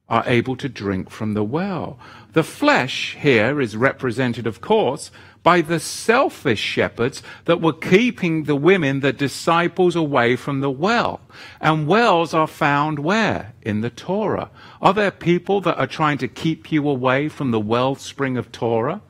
[0.09, 1.99] are able to drink from the well.
[2.33, 5.11] The flesh here is represented, of course,
[5.47, 11.21] by the selfish shepherds that were keeping the women, the disciples, away from the well.
[11.61, 13.55] And wells are found where?
[13.63, 14.51] In the Torah.
[14.83, 19.01] Are there people that are trying to keep you away from the wellspring of Torah?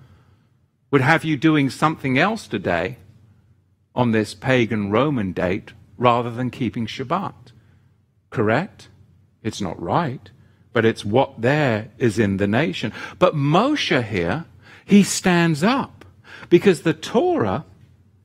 [0.91, 2.99] Would have you doing something else today
[3.95, 7.53] on this pagan Roman date rather than keeping Shabbat.
[8.29, 8.89] Correct?
[9.43, 10.31] It's not right,
[10.75, 12.93] but it's what there is in the nation.
[13.19, 14.45] But Moshe here,
[14.85, 15.96] he stands up
[16.49, 17.65] because the Torah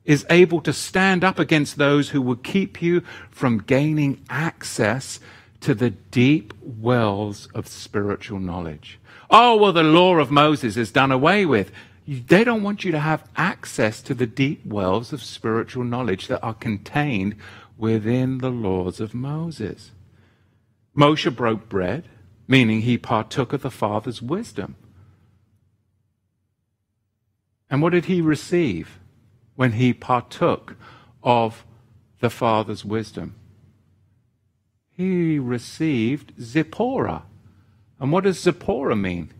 [0.04, 5.20] is able to stand up against those who would keep you from gaining access
[5.60, 8.98] to the deep wells of spiritual knowledge.
[9.30, 11.70] Oh, well, the law of Moses is done away with.
[12.06, 16.42] They don't want you to have access to the deep wells of spiritual knowledge that
[16.42, 17.36] are contained
[17.78, 19.92] within the laws of Moses.
[20.96, 22.08] Moshe broke bread,
[22.48, 24.74] meaning he partook of the Father's wisdom.
[27.72, 29.00] And what did he receive
[29.56, 30.76] when he partook
[31.22, 31.64] of
[32.20, 33.34] the Father's wisdom?
[34.90, 37.22] He received Zipporah.
[37.98, 39.32] And what does Zipporah mean?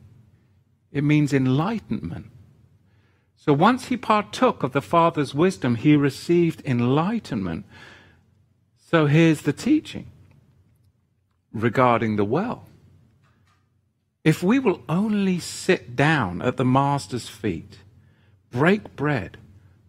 [0.91, 2.30] It means enlightenment.
[3.37, 7.66] So once he partook of the Father's wisdom, he received enlightenment.
[8.78, 10.07] So here's the teaching
[11.53, 12.66] regarding the well.
[14.24, 17.80] If we will only sit down at the Master's feet,
[18.53, 19.36] break bread,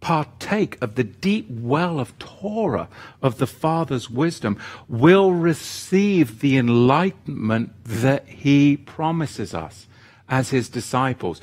[0.00, 2.88] partake of the deep well of Torah,
[3.22, 4.58] of the Father's wisdom,
[4.88, 9.86] will receive the enlightenment that He promises us
[10.28, 11.40] as His disciples.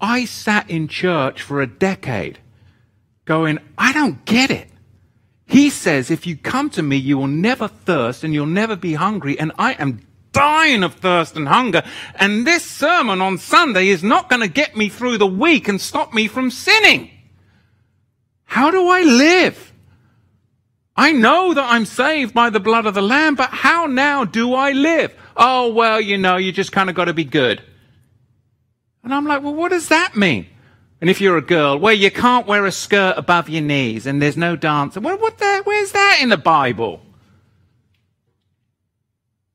[0.00, 2.38] I sat in church for a decade
[3.26, 4.68] going, I don't get it.
[5.46, 8.94] He says, if you come to me, you will never thirst and you'll never be
[8.94, 9.38] hungry.
[9.38, 10.00] And I am
[10.32, 11.82] dying of thirst and hunger.
[12.14, 15.80] And this sermon on Sunday is not going to get me through the week and
[15.80, 17.10] stop me from sinning.
[18.44, 19.72] How do I live?
[20.96, 24.54] I know that I'm saved by the blood of the Lamb, but how now do
[24.54, 25.14] I live?
[25.36, 27.62] Oh, well, you know, you just kind of got to be good.
[29.02, 30.46] And I'm like, well, what does that mean?
[31.00, 34.20] And if you're a girl, well, you can't wear a skirt above your knees and
[34.20, 35.02] there's no dancing.
[35.02, 37.00] Well, what the, where's that in the Bible?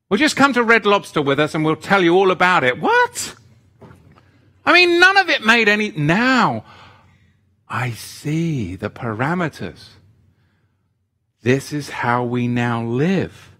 [0.08, 2.80] Well, just come to Red Lobster with us and we'll tell you all about it.
[2.80, 3.34] What?
[4.64, 5.90] I mean, none of it made any.
[5.90, 6.64] Now,
[7.68, 9.88] I see the parameters.
[11.42, 13.52] This is how we now live.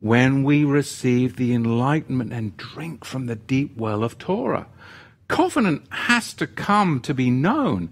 [0.00, 4.66] When we receive the enlightenment and drink from the deep well of Torah
[5.32, 7.90] covenant has to come to be known.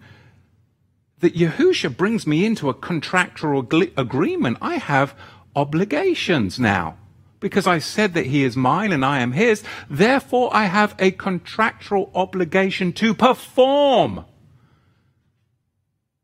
[1.21, 3.61] That Yahusha brings me into a contractual
[3.97, 4.59] agreement.
[4.61, 5.15] I have
[5.57, 6.99] obligations now
[7.41, 9.63] because I said that he is mine and I am his.
[9.89, 14.27] Therefore, I have a contractual obligation to perform.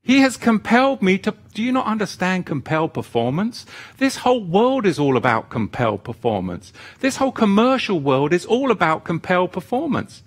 [0.03, 1.35] He has compelled me to.
[1.53, 3.67] Do you not understand compelled performance?
[3.99, 6.73] This whole world is all about compelled performance.
[7.01, 10.23] This whole commercial world is all about compelled performance.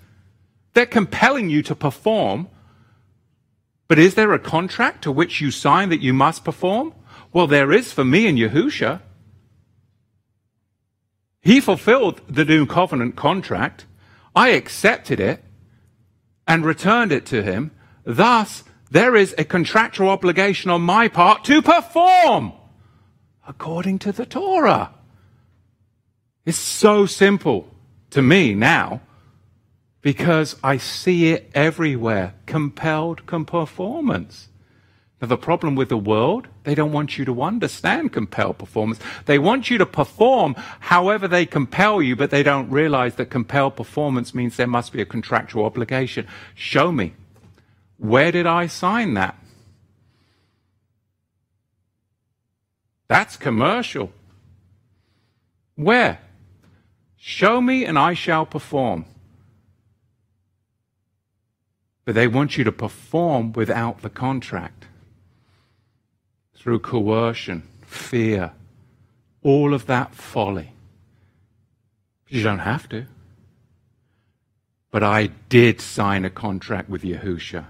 [0.73, 2.49] They're compelling you to perform.
[3.87, 6.93] But is there a contract to which you sign that you must perform?
[7.31, 9.01] Well, there is for me and Yahusha.
[11.41, 13.85] He fulfilled the new covenant contract.
[14.35, 15.43] I accepted it
[16.47, 17.71] and returned it to him.
[18.03, 22.53] Thus, there is a contractual obligation on my part to perform
[23.47, 24.93] according to the Torah.
[26.45, 27.67] It's so simple
[28.11, 29.01] to me now
[30.01, 32.35] because I see it everywhere.
[32.45, 34.49] Compelled performance.
[35.21, 38.99] Now, the problem with the world, they don't want you to understand compelled performance.
[39.25, 43.75] They want you to perform however they compel you, but they don't realize that compelled
[43.75, 46.27] performance means there must be a contractual obligation.
[46.53, 47.13] Show me.
[47.97, 49.35] Where did I sign that?
[53.07, 54.11] That's commercial.
[55.75, 56.19] Where?
[57.17, 59.05] Show me and I shall perform.
[62.05, 64.85] But they want you to perform without the contract
[66.59, 68.51] through coercion, fear,
[69.41, 70.73] all of that folly.
[72.27, 73.05] You don't have to.
[74.91, 77.65] But I did sign a contract with Yahusha.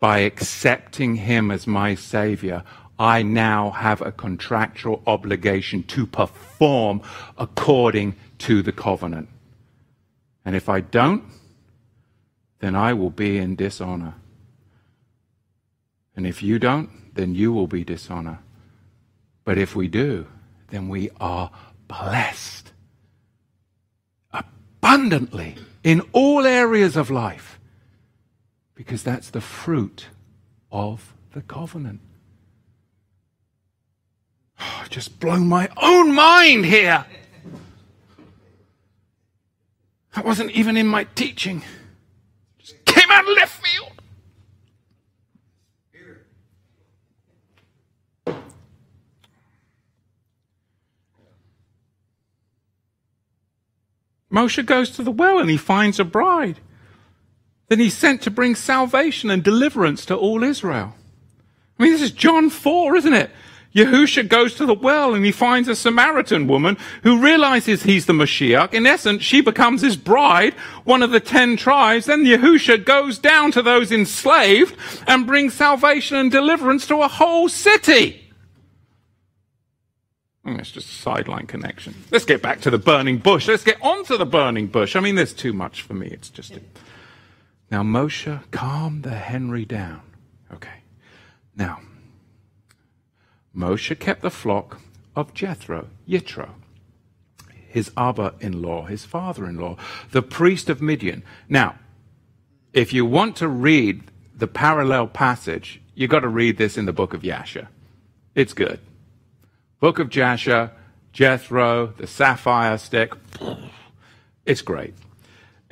[0.00, 2.64] By accepting him as my Savior,
[2.98, 7.02] I now have a contractual obligation to perform
[7.38, 9.28] according to the covenant.
[10.44, 11.24] And if I don't,
[12.58, 14.14] then I will be in dishonor.
[16.16, 18.40] And if you don't, then you will be dishonor.
[19.44, 20.26] But if we do,
[20.68, 21.50] then we are
[21.88, 22.72] blessed
[24.32, 27.58] abundantly in all areas of life
[28.74, 30.06] because that's the fruit
[30.70, 32.00] of the covenant.
[34.60, 37.04] Oh, just blown my own mind here.
[40.14, 41.62] That wasn't even in my teaching
[42.58, 43.71] Just came out of left field.
[54.32, 56.58] Moshe goes to the well and he finds a bride.
[57.68, 60.94] Then he's sent to bring salvation and deliverance to all Israel.
[61.78, 63.30] I mean, this is John 4, isn't it?
[63.74, 68.12] Yahusha goes to the well and he finds a Samaritan woman who realizes he's the
[68.12, 68.74] Mashiach.
[68.74, 70.54] In essence, she becomes his bride,
[70.84, 72.06] one of the ten tribes.
[72.06, 74.76] Then Yahusha goes down to those enslaved
[75.06, 78.21] and brings salvation and deliverance to a whole city.
[80.44, 81.94] Oh, it's just a sideline connection.
[82.10, 83.46] Let's get back to the burning bush.
[83.46, 84.96] Let's get onto the burning bush.
[84.96, 86.08] I mean, there's too much for me.
[86.08, 86.56] It's just.
[86.56, 86.60] A...
[87.70, 90.02] Now, Moshe, calm the Henry down.
[90.52, 90.82] Okay.
[91.54, 91.80] Now,
[93.56, 94.80] Moshe kept the flock
[95.14, 96.50] of Jethro, Yitro,
[97.68, 99.76] his Abba in law, his father in law,
[100.10, 101.22] the priest of Midian.
[101.48, 101.76] Now,
[102.72, 106.92] if you want to read the parallel passage, you've got to read this in the
[106.92, 107.68] book of Jasher.
[108.34, 108.80] It's good.
[109.82, 110.70] Book of Jasher,
[111.12, 113.14] Jethro, the sapphire stick.
[114.46, 114.94] It's great.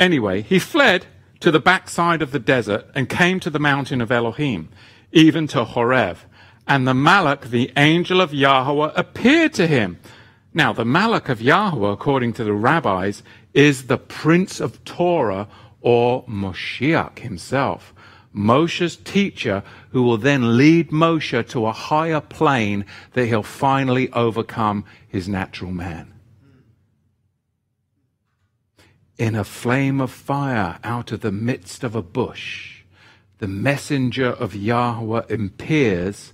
[0.00, 1.06] Anyway, he fled
[1.38, 4.68] to the backside of the desert and came to the mountain of Elohim,
[5.12, 6.16] even to Horeb.
[6.66, 10.00] And the Malak, the angel of Yahweh, appeared to him.
[10.52, 13.22] Now, the Malak of Yahweh, according to the rabbis,
[13.54, 15.46] is the prince of Torah
[15.80, 17.94] or Moshiach himself.
[18.32, 24.84] Moshe's teacher, who will then lead Moshe to a higher plane that he'll finally overcome
[25.08, 26.12] his natural man.
[29.18, 32.82] In a flame of fire out of the midst of a bush,
[33.38, 36.32] the messenger of Yahweh appears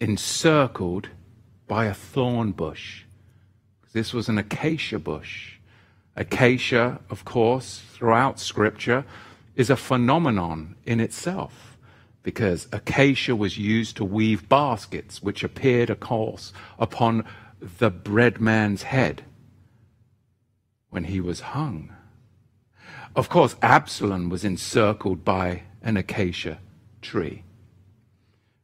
[0.00, 1.08] encircled
[1.66, 3.04] by a thorn bush.
[3.92, 5.58] This was an acacia bush.
[6.16, 9.04] Acacia, of course, throughout Scripture,
[9.58, 11.76] is a phenomenon in itself
[12.22, 17.24] because acacia was used to weave baskets, which appeared, of course, upon
[17.60, 19.22] the bread man's head
[20.90, 21.92] when he was hung.
[23.16, 26.60] Of course, Absalom was encircled by an acacia
[27.02, 27.42] tree.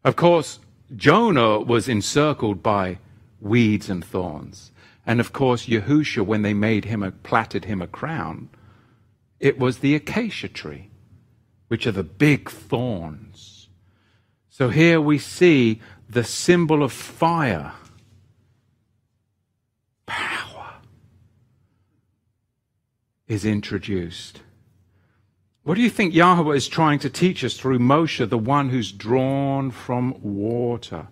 [0.04, 0.60] Of course,
[0.94, 2.98] Jonah was encircled by
[3.40, 4.70] weeds and thorns.
[5.04, 8.48] And of course, Yahusha, when they made him a, platted him a crown,
[9.44, 10.88] it was the acacia tree,
[11.68, 13.68] which are the big thorns.
[14.48, 17.74] So here we see the symbol of fire,
[20.06, 20.76] power,
[23.28, 24.40] is introduced.
[25.62, 28.92] What do you think Yahweh is trying to teach us through Moshe, the one who's
[28.92, 31.08] drawn from water?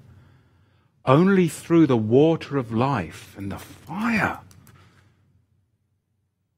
[1.05, 4.41] Only through the water of life and the fire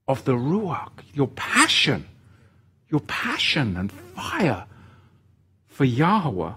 [0.06, 2.06] of the Ruach, your passion,
[2.88, 4.66] your passion and fire
[5.66, 6.52] for Yahweh,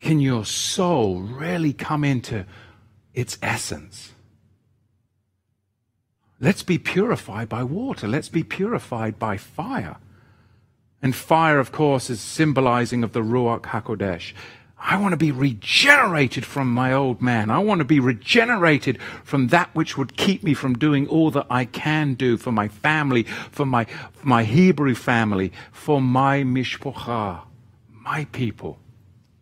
[0.00, 2.46] can your soul really come into
[3.14, 4.12] its essence?
[6.40, 8.08] Let's be purified by water.
[8.08, 9.98] Let's be purified by fire.
[11.02, 14.32] And fire, of course, is symbolizing of the Ruach HaKodesh.
[14.82, 17.50] I want to be regenerated from my old man.
[17.50, 21.46] I want to be regenerated from that which would keep me from doing all that
[21.50, 23.86] I can do for my family, for my,
[24.22, 27.42] my Hebrew family, for my mishpocha,
[27.90, 28.78] my people,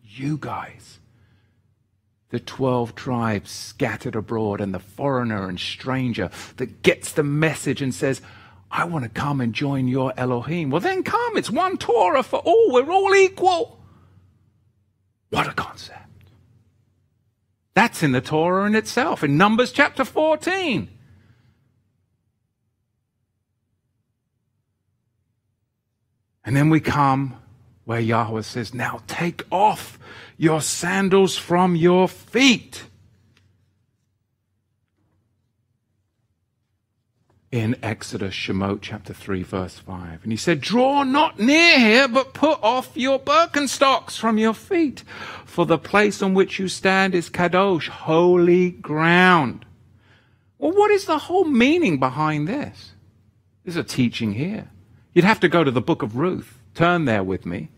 [0.03, 0.99] you guys.
[2.31, 7.95] The 12 tribes scattered abroad and the foreigner and stranger that gets the message and
[7.95, 8.21] says,
[8.69, 10.69] I want to come and join your Elohim.
[10.69, 11.37] Well, then come.
[11.37, 12.71] It's one Torah for all.
[12.71, 13.78] We're all equal.
[15.29, 15.99] What a concept.
[17.73, 20.89] That's in the Torah in itself, in Numbers chapter 14.
[26.43, 27.39] And then we come
[27.85, 29.99] where Yahweh says, Now take off
[30.37, 32.83] your sandals from your feet.
[37.51, 40.23] In Exodus, Shemot chapter 3, verse 5.
[40.23, 45.03] And he said, Draw not near here, but put off your Birkenstocks from your feet,
[45.45, 49.65] for the place on which you stand is Kadosh, holy ground.
[50.59, 52.91] Well, what is the whole meaning behind this?
[53.63, 54.69] There's a teaching here.
[55.13, 56.59] You'd have to go to the book of Ruth.
[56.75, 57.69] Turn there with me,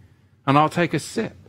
[0.46, 1.41] and I'll take a sip.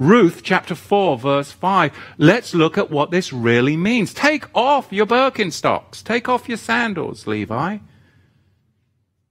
[0.00, 1.92] Ruth chapter 4 verse 5.
[2.16, 4.14] Let's look at what this really means.
[4.14, 6.02] Take off your Birkenstocks.
[6.02, 7.78] Take off your sandals, Levi.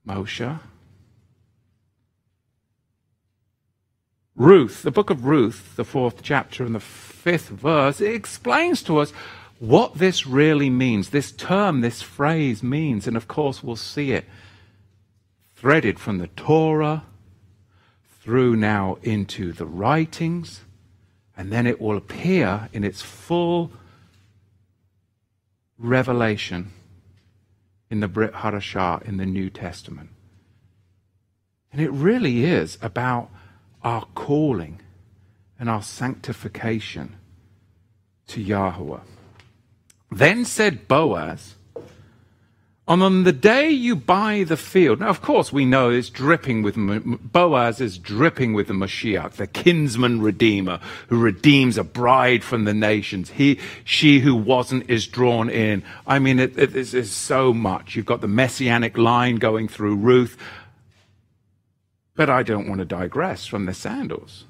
[0.06, 0.60] Moshe.
[4.36, 8.98] Ruth, the book of Ruth, the fourth chapter and the fifth verse, it explains to
[8.98, 9.12] us
[9.58, 11.10] what this really means.
[11.10, 13.08] This term, this phrase means.
[13.08, 14.24] And of course, we'll see it
[15.56, 17.02] threaded from the Torah
[18.20, 20.60] through now into the writings,
[21.36, 23.72] and then it will appear in its full
[25.78, 26.70] revelation
[27.88, 30.10] in the Brit Hadashah in the New Testament.
[31.72, 33.30] And it really is about
[33.82, 34.80] our calling
[35.58, 37.16] and our sanctification
[38.26, 39.00] to Yahweh.
[40.10, 41.54] Then said Boaz,
[42.90, 46.62] and on the day you buy the field, now of course we know it's dripping
[46.62, 46.74] with,
[47.32, 52.74] Boaz is dripping with the Mashiach, the kinsman redeemer who redeems a bride from the
[52.74, 53.30] nations.
[53.30, 55.84] He, she who wasn't is drawn in.
[56.04, 57.94] I mean, it, it is so much.
[57.94, 60.36] You've got the messianic line going through Ruth.
[62.16, 64.46] But I don't want to digress from the sandals.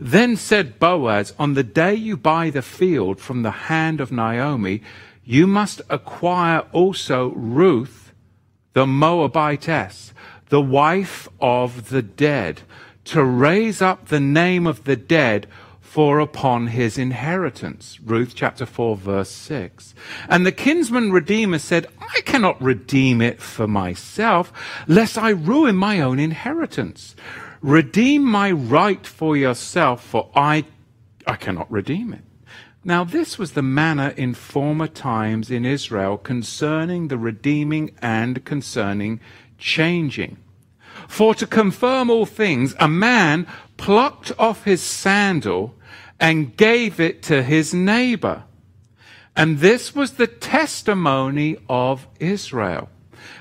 [0.00, 4.82] Then said Boaz, on the day you buy the field from the hand of Naomi,
[5.24, 8.12] you must acquire also Ruth,
[8.72, 10.12] the Moabitess,
[10.48, 12.62] the wife of the dead,
[13.04, 15.46] to raise up the name of the dead
[15.80, 18.00] for upon his inheritance.
[18.04, 19.94] Ruth chapter 4 verse 6.
[20.28, 24.52] And the kinsman redeemer said, I cannot redeem it for myself,
[24.88, 27.14] lest I ruin my own inheritance.
[27.62, 30.64] Redeem my right for yourself, for I,
[31.26, 32.24] I cannot redeem it.
[32.86, 39.20] Now, this was the manner in former times in Israel concerning the redeeming and concerning
[39.56, 40.36] changing.
[41.08, 43.46] For to confirm all things, a man
[43.78, 45.74] plucked off his sandal
[46.20, 48.44] and gave it to his neighbor.
[49.34, 52.90] And this was the testimony of Israel.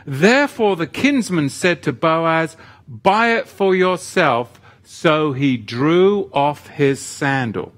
[0.06, 2.56] Therefore the kinsman said to Boaz,
[2.88, 4.60] Buy it for yourself.
[4.84, 7.74] So he drew off his sandal.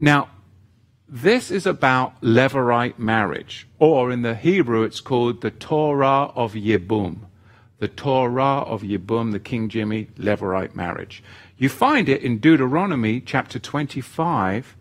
[0.00, 0.28] Now,
[1.12, 7.18] this is about Levirate marriage, or in the Hebrew it's called the Torah of Yibum.
[7.80, 11.22] The Torah of Yibum, the King Jimmy Levirate marriage.
[11.58, 14.74] You find it in Deuteronomy chapter 25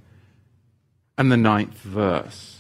[1.18, 2.60] and the ninth verse.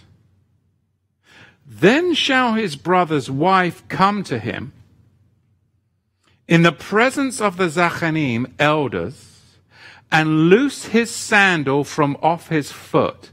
[1.65, 4.73] Then shall his brother's wife come to him
[6.45, 9.55] in the presence of the Zachanim elders
[10.11, 13.31] and loose his sandal from off his foot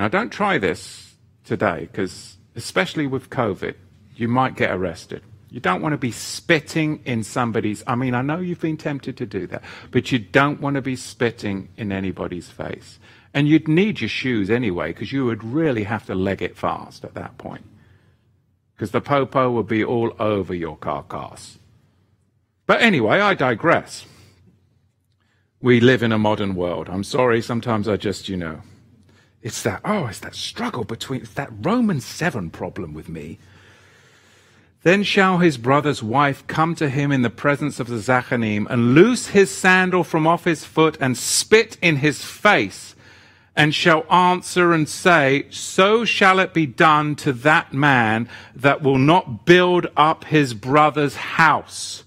[0.00, 3.74] now, don't try this today because, especially with COVID,
[4.16, 5.22] you might get arrested.
[5.50, 7.84] You don't want to be spitting in somebody's.
[7.86, 10.80] I mean, I know you've been tempted to do that, but you don't want to
[10.80, 12.98] be spitting in anybody's face.
[13.34, 17.04] And you'd need your shoes anyway because you would really have to leg it fast
[17.04, 17.66] at that point.
[18.74, 21.58] Because the popo would be all over your carcass.
[22.66, 24.06] But anyway, I digress.
[25.60, 26.88] We live in a modern world.
[26.88, 28.62] I'm sorry, sometimes I just, you know,
[29.42, 33.38] it's that, oh, it's that struggle between, it's that Roman 7 problem with me.
[34.82, 38.94] Then shall his brother's wife come to him in the presence of the Zachanim and
[38.94, 42.94] loose his sandal from off his foot and spit in his face
[43.54, 48.96] and shall answer and say, So shall it be done to that man that will
[48.96, 52.04] not build up his brother's house.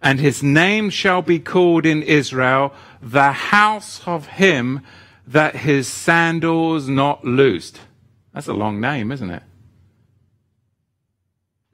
[0.00, 4.82] And his name shall be called in Israel the house of him
[5.28, 7.80] that his sandals not loosed.
[8.32, 9.42] That's a long name, isn't it?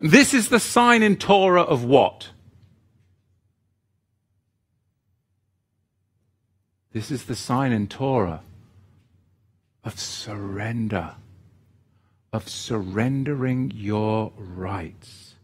[0.01, 2.31] This is the sign in Torah of what?
[6.93, 8.43] This is the sign in Torah
[9.85, 11.15] of surrender,
[12.33, 15.35] of surrendering your rights.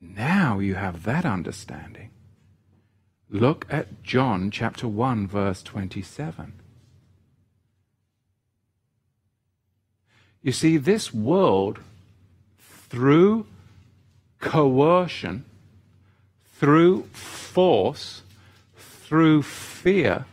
[0.00, 2.10] Now you have that understanding.
[3.28, 6.52] Look at John chapter 1, verse 27.
[10.42, 11.80] You see, this world,
[12.58, 13.46] through
[14.40, 15.44] coercion,
[16.54, 18.22] through force,
[18.76, 20.26] through fear,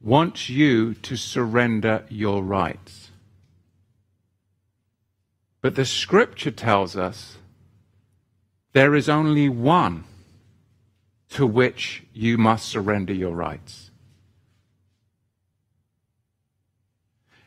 [0.00, 3.10] wants you to surrender your rights.
[5.60, 7.36] But the scripture tells us
[8.72, 10.04] there is only one
[11.30, 13.89] to which you must surrender your rights.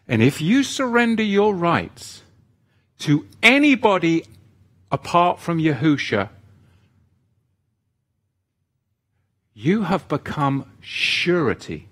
[0.07, 2.23] And if you surrender your rights
[2.99, 4.25] to anybody
[4.91, 6.29] apart from Yahusha,
[9.53, 11.87] you have become surety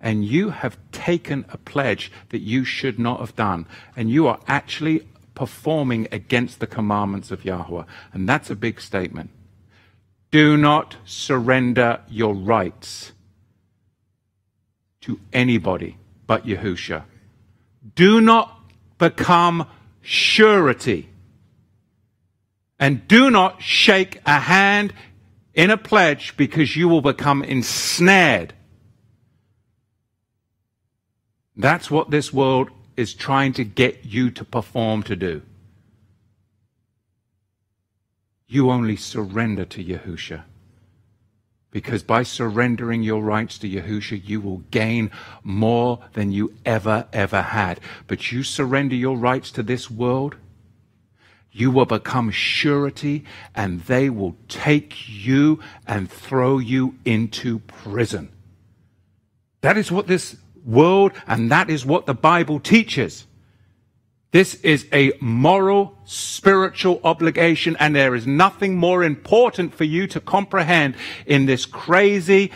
[0.00, 3.66] and you have taken a pledge that you should not have done.
[3.96, 7.84] And you are actually performing against the commandments of Yahweh.
[8.12, 9.30] And that's a big statement.
[10.30, 13.12] Do not surrender your rights
[15.02, 15.96] to anybody
[16.26, 17.04] but Yahusha.
[17.94, 18.60] Do not
[18.98, 19.66] become
[20.00, 21.08] surety.
[22.78, 24.92] And do not shake a hand
[25.54, 28.52] in a pledge because you will become ensnared.
[31.56, 35.42] That's what this world is trying to get you to perform to do.
[38.46, 40.44] You only surrender to Yahusha.
[41.74, 45.10] Because by surrendering your rights to Yahusha, you will gain
[45.42, 47.80] more than you ever, ever had.
[48.06, 50.36] But you surrender your rights to this world,
[51.50, 53.24] you will become surety
[53.56, 58.30] and they will take you and throw you into prison.
[59.62, 63.26] That is what this world and that is what the Bible teaches.
[64.34, 70.18] This is a moral, spiritual obligation, and there is nothing more important for you to
[70.18, 72.50] comprehend in this crazy.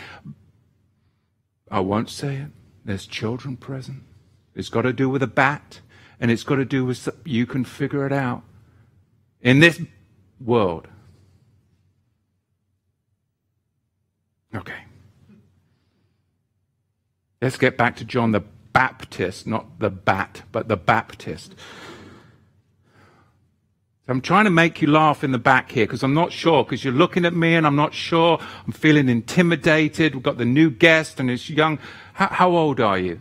[1.71, 2.49] I won't say it.
[2.83, 4.03] There's children present.
[4.53, 5.79] It's got to do with a bat,
[6.19, 7.07] and it's got to do with.
[7.23, 8.43] You can figure it out.
[9.39, 9.81] In this
[10.37, 10.89] world.
[14.53, 14.83] Okay.
[17.41, 18.43] Let's get back to John the
[18.79, 21.53] Baptist, not the bat, but the Baptist.
[24.07, 26.85] I'm trying to make you laugh in the back here because I'm not sure because
[26.85, 28.39] you're looking at me and I'm not sure.
[28.65, 30.15] I'm feeling intimidated.
[30.15, 31.77] We've got the new guest and it's young.
[32.13, 33.19] How, how old are you?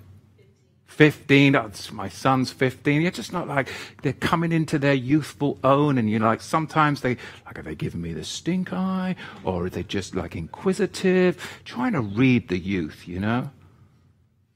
[0.87, 3.03] 15, oh, my son's 15.
[3.03, 3.69] It's just not like
[4.03, 8.01] they're coming into their youthful own and you're like, sometimes they, like, are they giving
[8.01, 9.17] me the stink eye?
[9.43, 11.61] Or are they just like inquisitive?
[11.65, 13.51] Trying to read the youth, you know?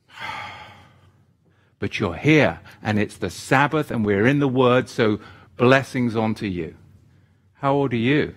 [1.82, 5.18] But you're here and it's the Sabbath and we're in the Word, so
[5.56, 6.76] blessings onto you.
[7.54, 8.36] How old are you?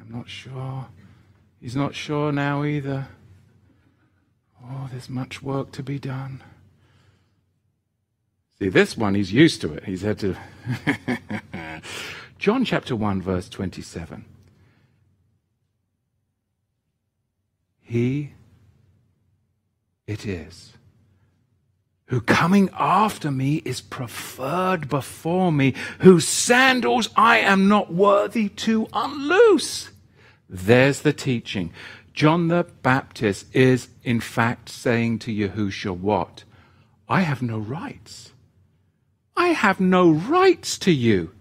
[0.00, 0.86] I'm not sure.
[1.60, 3.08] He's not sure now either.
[4.64, 6.42] Oh, there's much work to be done.
[8.58, 9.84] See, this one, he's used to it.
[9.84, 10.34] He's had to.
[12.38, 14.24] John chapter 1, verse 27.
[17.82, 18.32] He
[20.06, 20.74] it is
[22.08, 28.88] who coming after me is preferred before me, whose sandals I am not worthy to
[28.92, 29.90] unloose.
[30.48, 31.72] There's the teaching.
[32.12, 36.44] John the Baptist is, in fact, saying to Yahushua, What?
[37.08, 38.32] I have no rights.
[39.36, 41.32] I have no rights to you.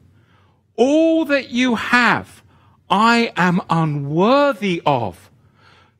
[0.75, 2.41] All that you have,
[2.89, 5.29] I am unworthy of.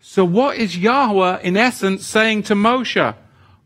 [0.06, 3.16] So, what is Yahweh, in essence, saying to Moshe?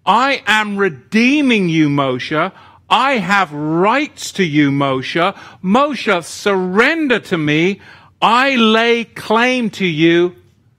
[0.06, 2.52] I am redeeming you, Moshe.
[2.88, 5.36] I have rights to you, Moshe.
[5.64, 7.82] Moshe, surrender to me.
[8.22, 10.36] I lay claim to you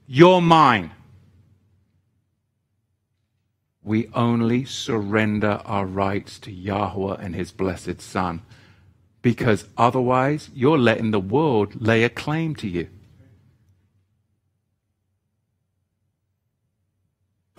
[0.07, 0.91] you're mine.
[3.83, 8.43] We only surrender our rights to Yahweh and His blessed Son
[9.21, 12.87] because otherwise you're letting the world lay a claim to you.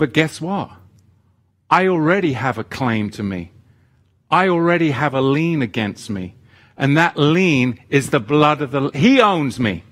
[0.00, 0.70] But guess what?
[1.68, 3.52] I already have a claim to me.
[4.30, 6.36] I already have a lien against me.
[6.74, 9.84] And that lien is the blood of the, He owns me.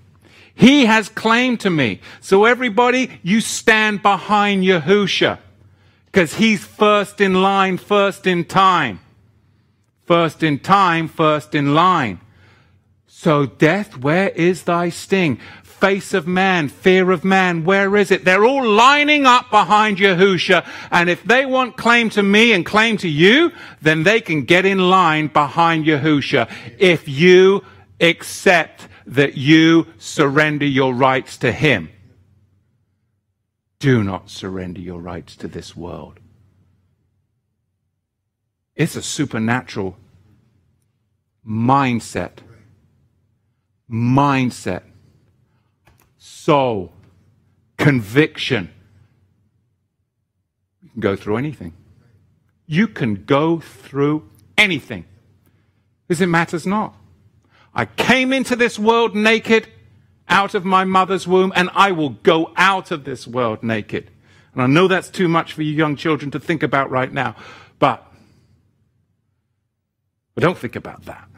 [0.54, 2.00] He has claim to me.
[2.22, 5.40] So everybody, you stand behind Yahusha.
[6.06, 9.00] Because he's first in line, first in time.
[10.06, 12.18] First in time, first in line.
[13.06, 15.38] So death, where is thy sting?
[15.80, 18.24] Face of man, fear of man, where is it?
[18.24, 20.66] They're all lining up behind Yahusha.
[20.90, 24.66] And if they want claim to me and claim to you, then they can get
[24.66, 26.50] in line behind Yahusha.
[26.78, 27.64] If you
[28.00, 31.90] accept that you surrender your rights to Him.
[33.78, 36.20] Do not surrender your rights to this world.
[38.76, 39.96] It's a supernatural
[41.46, 42.38] mindset.
[43.90, 44.82] Mindset.
[46.28, 46.92] Soul.
[47.78, 48.70] Conviction.
[50.82, 51.72] You can go through anything.
[52.66, 55.06] You can go through anything.
[56.06, 56.94] Because it matters not.
[57.74, 59.68] I came into this world naked
[60.28, 64.10] out of my mother's womb, and I will go out of this world naked.
[64.52, 67.36] And I know that's too much for you young children to think about right now,
[67.78, 68.06] but,
[70.34, 71.28] but don't think about that.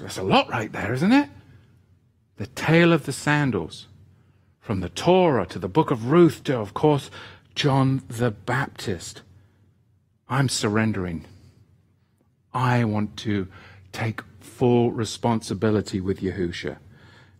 [0.00, 1.28] That's a lot right there, isn't it?
[2.36, 3.86] The tale of the sandals.
[4.60, 7.10] From the Torah to the book of Ruth to, of course,
[7.54, 9.22] John the Baptist.
[10.28, 11.24] I'm surrendering.
[12.52, 13.48] I want to
[13.92, 16.78] take full responsibility with Yahusha.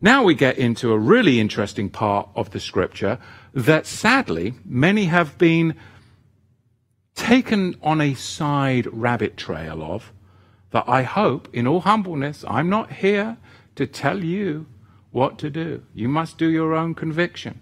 [0.01, 3.19] Now we get into a really interesting part of the scripture
[3.55, 5.75] that sadly many have been
[7.15, 10.13] taken on a side rabbit trail of.
[10.71, 13.37] That I hope, in all humbleness, I'm not here
[13.77, 14.67] to tell you
[15.12, 15.83] what to do.
[15.95, 17.61] You must do your own conviction.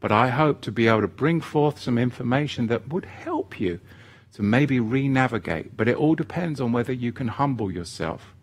[0.00, 3.80] But I hope to be able to bring forth some information that would help you
[4.34, 5.76] to maybe re navigate.
[5.76, 8.34] But it all depends on whether you can humble yourself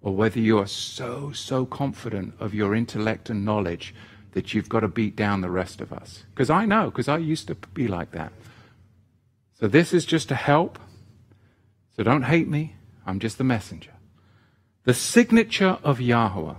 [0.00, 3.94] or whether you are so, so confident of your intellect and knowledge
[4.32, 6.24] that you've got to beat down the rest of us.
[6.34, 8.32] Because I know, because I used to be like that.
[9.58, 10.78] So this is just to help.
[11.96, 12.76] So don't hate me.
[13.08, 13.92] I'm just the messenger.
[14.84, 16.56] The signature of Yahweh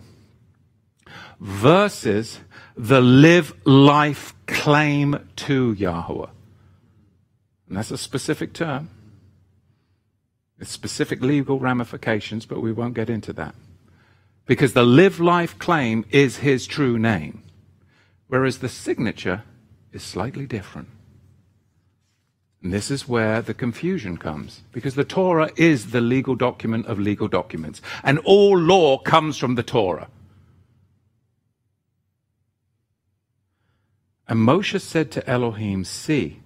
[1.39, 2.39] versus
[2.76, 6.30] the live life claim to Yahweh.
[7.68, 8.89] And that's a specific term.
[10.60, 13.54] It's specific legal ramifications, but we won't get into that.
[14.47, 17.43] Because the live life claim is his true name,
[18.28, 19.43] whereas the signature
[19.93, 20.89] is slightly different.
[22.62, 26.99] And this is where the confusion comes, because the Torah is the legal document of
[26.99, 30.10] legal documents, and all law comes from the Torah.
[34.28, 36.41] And Moshe said to Elohim, See,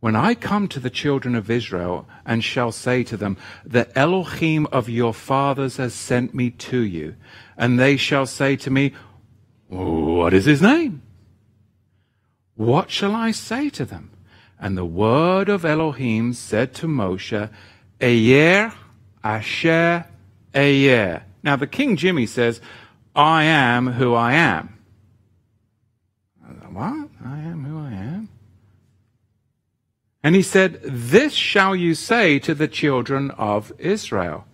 [0.00, 4.66] When I come to the children of Israel and shall say to them, The Elohim
[4.72, 7.14] of your fathers has sent me to you,
[7.58, 8.94] and they shall say to me,
[9.68, 11.02] What is his name?
[12.56, 14.10] What shall I say to them?
[14.60, 17.50] And the word of Elohim said to Moshe,
[17.98, 18.72] Ehyeh
[19.24, 20.04] Asher
[20.54, 21.22] Ehyeh.
[21.42, 22.60] Now the King Jimmy says,
[23.16, 24.76] I am who I am.
[26.72, 27.08] What?
[27.24, 28.28] I am who I am?
[30.22, 34.46] And he said, This shall you say to the children of Israel.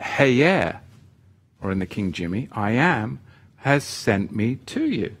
[0.00, 0.80] Heyer,
[1.60, 3.20] or in the King Jimmy, I am,
[3.56, 5.16] has sent me to you.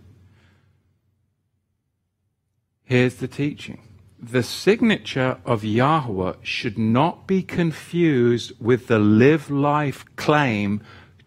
[2.84, 3.85] Here's the teaching.
[4.28, 10.80] The signature of Yahweh should not be confused with the live life claim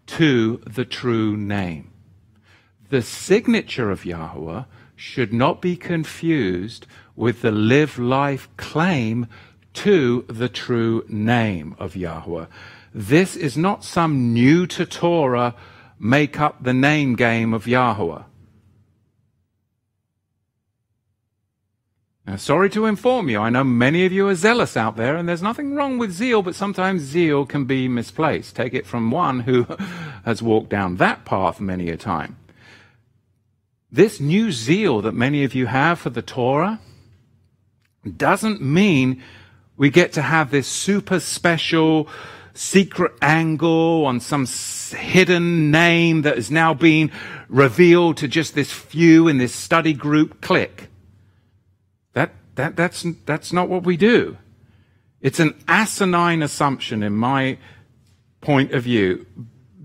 [0.07, 1.91] to the true name.
[2.89, 4.63] The signature of Yahweh
[4.97, 9.27] should not be confused with the live life claim
[9.75, 12.47] to the true name of Yahweh.
[12.93, 15.55] This is not some new to Torah
[15.97, 18.23] make up the name game of Yahweh.
[22.29, 25.27] Now, sorry to inform you, I know many of you are zealous out there, and
[25.27, 28.55] there's nothing wrong with zeal, but sometimes zeal can be misplaced.
[28.55, 29.63] Take it from one who
[30.25, 32.37] has walked down that path many a time.
[33.91, 36.79] This new zeal that many of you have for the Torah
[38.15, 39.23] doesn't mean
[39.75, 42.07] we get to have this super special
[42.53, 47.09] secret angle on some hidden name that is now being
[47.47, 50.88] revealed to just this few in this study group clique.
[52.59, 54.37] That, that, that's, that's not what we do.
[55.21, 57.57] It's an asinine assumption in my
[58.41, 59.25] point of view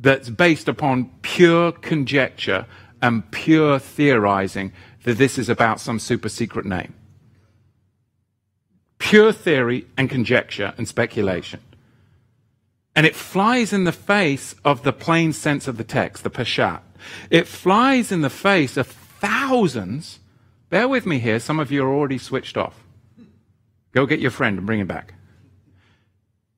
[0.01, 2.67] that's based upon pure conjecture
[3.01, 4.73] and pure theorizing
[5.05, 6.95] that this is about some super secret name.
[8.99, 11.61] Pure theory and conjecture and speculation.
[12.97, 16.81] And it flies in the face of the plain sense of the text, the Peshat.
[17.31, 20.19] It flies in the face of thousands.
[20.75, 22.83] Bear with me here, some of you are already switched off.
[23.93, 25.15] Go get your friend and bring him back.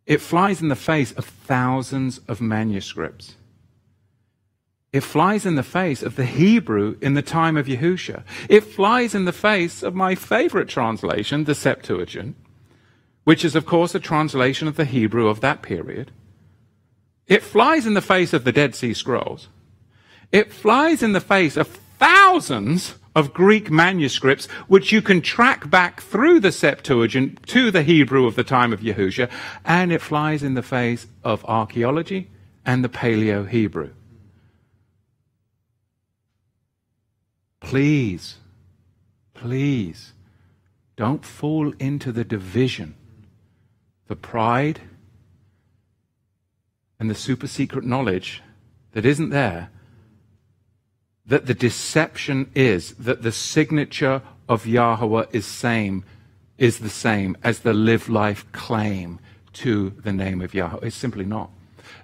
[0.07, 3.35] It flies in the face of thousands of manuscripts
[4.97, 8.23] it flies in the face of the Hebrew in the time of Yahusha.
[8.49, 12.35] It flies in the face of my favorite translation, the Septuagint,
[13.25, 16.12] which is, of course, a translation of the Hebrew of that period.
[17.27, 19.49] It flies in the face of the Dead Sea Scrolls.
[20.33, 26.03] It flies in the face of thousands of Greek manuscripts, which you can track back
[26.03, 29.31] through the Septuagint to the Hebrew of the time of Yahusha,
[29.64, 32.31] and it flies in the face of archaeology
[32.64, 33.91] and the Paleo Hebrew.
[37.61, 38.37] Please,
[39.33, 40.12] please,
[40.95, 42.95] don't fall into the division,
[44.09, 44.83] the pride,
[47.01, 48.43] and the super secret knowledge
[48.93, 49.71] that isn't there.
[51.27, 56.05] That the deception is that the signature of Yahweh is same
[56.59, 59.18] is the same as the live life claim
[59.53, 60.87] to the name of Yahweh.
[60.87, 61.51] It's simply not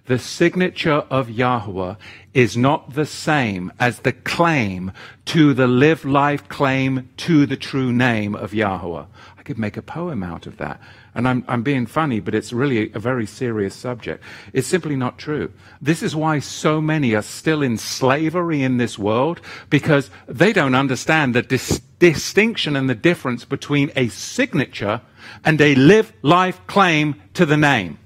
[0.06, 1.94] the signature of Yahweh
[2.34, 4.92] is not the same as the claim
[5.26, 9.04] to the live life claim to the true name of Yahweh.
[9.38, 10.80] I could make a poem out of that.
[11.14, 14.22] And I'm, I'm being funny, but it's really a very serious subject.
[14.52, 15.52] It's simply not true.
[15.80, 20.74] This is why so many are still in slavery in this world, because they don't
[20.74, 25.02] understand the dis- distinction and the difference between a signature
[25.44, 27.98] and a live life claim to the name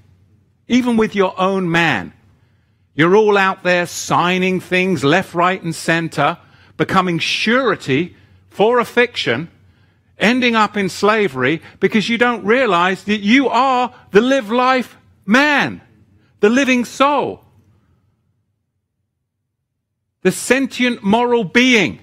[0.67, 2.13] even with your own man.
[2.93, 6.37] You're all out there signing things left, right, and center,
[6.77, 8.15] becoming surety
[8.49, 9.49] for a fiction,
[10.17, 15.81] ending up in slavery because you don't realize that you are the live life man,
[16.39, 17.43] the living soul,
[20.21, 21.99] the sentient moral being.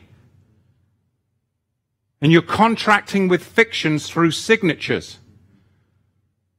[2.21, 5.19] And you're contracting with fictions through signatures.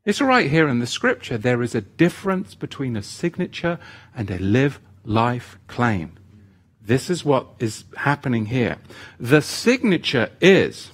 [0.04, 1.38] It's right here in the scripture.
[1.38, 3.80] There is a difference between a signature
[4.16, 6.20] and a live life claim.
[6.80, 8.78] This is what is happening here.
[9.20, 10.92] The signature is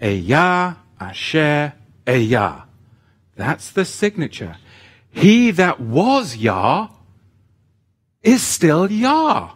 [0.00, 1.74] Ehyeh Asher
[2.06, 2.64] Ehyeh.
[3.36, 4.56] That's the signature.
[5.10, 6.88] He that was Yah
[8.22, 9.52] is still Yah.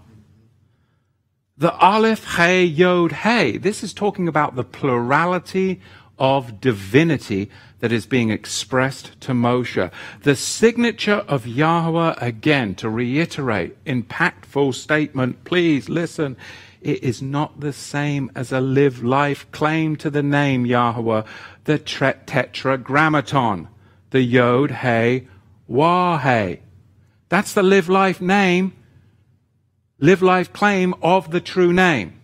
[1.57, 3.59] The Aleph, Hey, Yod, Hey.
[3.59, 5.80] This is talking about the plurality
[6.18, 9.90] of divinity that is being expressed to Moshe.
[10.22, 16.36] The signature of Yahweh, again, to reiterate, impactful statement, please listen,
[16.85, 21.22] it is not the same as a live life claim to the name Yahweh,
[21.64, 23.68] the tetragrammaton,
[24.11, 25.26] the Yod, Hey,
[25.66, 26.61] Wah, Hey.
[27.30, 28.74] That's the live life name,
[29.99, 32.20] live life claim of the true name.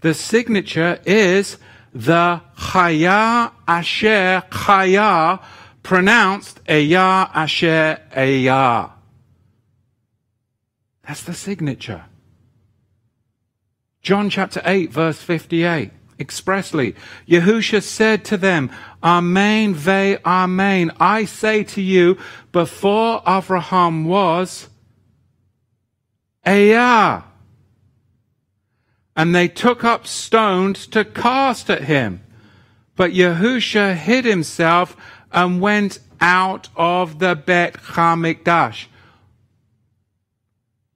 [0.00, 1.56] The signature is
[1.94, 5.42] the Chaya Asher Chaya,
[5.84, 8.90] pronounced Eya Asher Eya.
[11.06, 12.04] That's the signature.
[14.02, 16.94] John chapter 8, verse 58, expressly,
[17.28, 18.70] Yahusha said to them,
[19.02, 20.90] Amen, ve Amen.
[20.98, 22.16] I say to you,
[22.50, 24.68] before Abraham was,
[26.46, 27.24] Eya.
[29.14, 32.22] And they took up stones to cast at him.
[32.96, 34.96] But Yahusha hid himself
[35.30, 38.86] and went out of the Bet Hamikdash.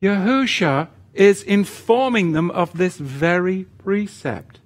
[0.03, 4.61] Yahusha is informing them of this very precept.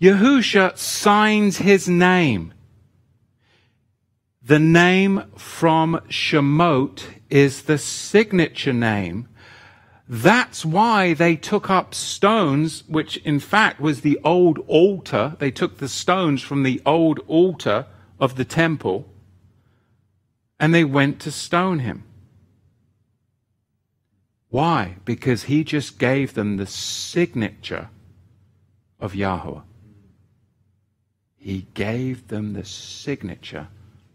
[0.00, 2.54] Yahusha signs his name.
[4.42, 9.28] The name from Shemot is the signature name.
[10.08, 15.36] That's why they took up stones, which in fact was the old altar.
[15.38, 17.86] They took the stones from the old altar
[18.18, 19.06] of the temple
[20.58, 22.04] and they went to stone him.
[24.50, 24.96] Why?
[25.04, 27.88] Because he just gave them the signature
[28.98, 29.60] of Yahweh.
[31.36, 33.68] He gave them the signature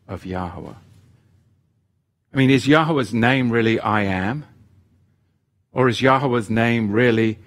[0.08, 0.74] of Yahweh.
[2.34, 4.46] I mean, is Yahweh's name really I am?
[5.72, 7.40] Or is Yahweh's name really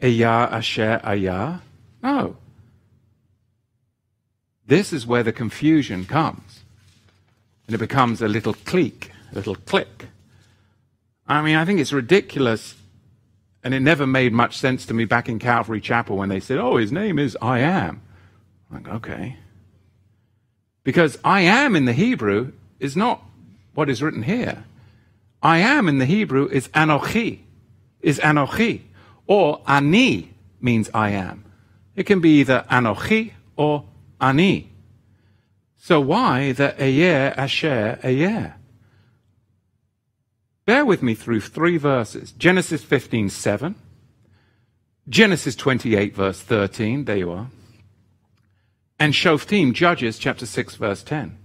[0.00, 1.58] Eya Asher Ayah?
[2.02, 2.36] No.
[4.66, 6.60] This is where the confusion comes.
[7.66, 10.06] And it becomes a little clique, a little click.
[11.28, 12.74] I mean, I think it's ridiculous.
[13.62, 16.58] And it never made much sense to me back in Calvary Chapel when they said,
[16.58, 18.00] oh, his name is I am.
[18.70, 19.36] I'm like, okay.
[20.84, 23.22] Because I am in the Hebrew is not
[23.74, 24.64] what is written here.
[25.42, 27.40] I am in the Hebrew is Anochi,
[28.00, 28.82] is Anochi.
[29.26, 31.44] Or Ani means I am.
[31.94, 33.84] It can be either Anochi or
[34.20, 34.70] Ani.
[35.76, 38.57] So why the Ayer Asher Ayer?
[40.68, 42.32] Bear with me through three verses.
[42.32, 43.74] Genesis 15, 7.
[45.08, 47.06] Genesis 28, verse 13.
[47.06, 47.46] There you are.
[48.98, 51.38] And Shoftim, Judges, chapter 6, verse 10.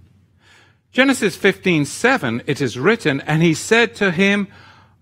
[0.92, 4.46] Genesis 15, 7, it is written, And he said to him,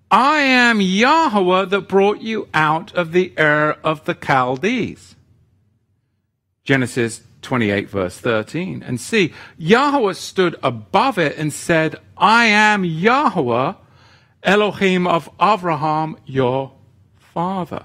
[0.09, 5.17] I am Yahweh that brought you out of the Ur of the Chaldees.
[6.63, 8.85] Genesis 28, verse 13.
[8.85, 13.73] And see, Yahweh stood above it and said, I am Yahweh
[14.43, 16.73] Elohim of Abraham, your
[17.17, 17.85] father.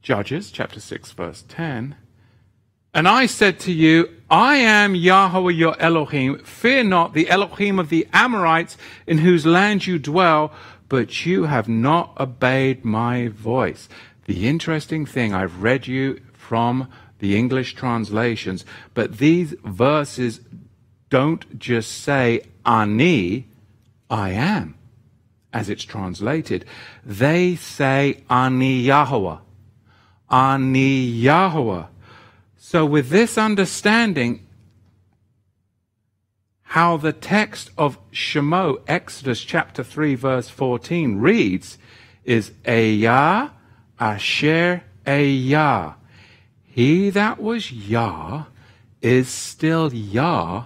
[0.00, 1.96] Judges chapter 6, verse 10.
[2.94, 6.38] And I said to you, I am Yahweh your Elohim.
[6.38, 10.50] Fear not the Elohim of the Amorites in whose land you dwell,
[10.88, 13.88] but you have not obeyed my voice.
[14.24, 18.64] The interesting thing, I've read you from the English translations,
[18.94, 20.40] but these verses
[21.10, 23.46] don't just say, Ani,
[24.08, 24.75] I am
[25.52, 26.64] as it's translated,
[27.04, 29.38] they say Ani Yahweh.
[30.30, 31.86] Ani Yahweh.
[32.58, 34.46] So with this understanding,
[36.62, 41.78] how the text of Shemo, Exodus chapter 3 verse 14 reads
[42.24, 43.52] is Eya
[43.98, 45.94] Asher Eya.
[46.64, 48.44] He that was Yah
[49.00, 50.64] is still Yah,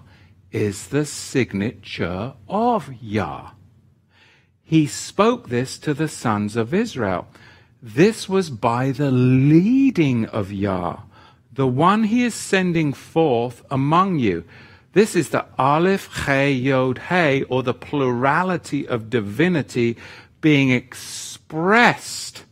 [0.51, 3.51] is the signature of Yah
[4.71, 7.27] he spoke this to the sons of Israel.
[7.83, 11.01] This was by the leading of Yah,
[11.53, 14.45] the one he is sending forth among you.
[14.93, 19.97] This is the Aleph He Yod He, or the plurality of divinity
[20.41, 22.45] being expressed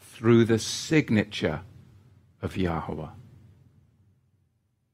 [0.00, 1.60] through the signature
[2.40, 3.10] of Yahweh.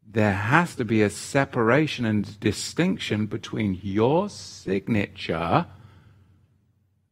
[0.04, 5.66] There has to be a separation and distinction between your signature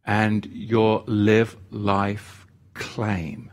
[0.05, 3.51] and your live life claim.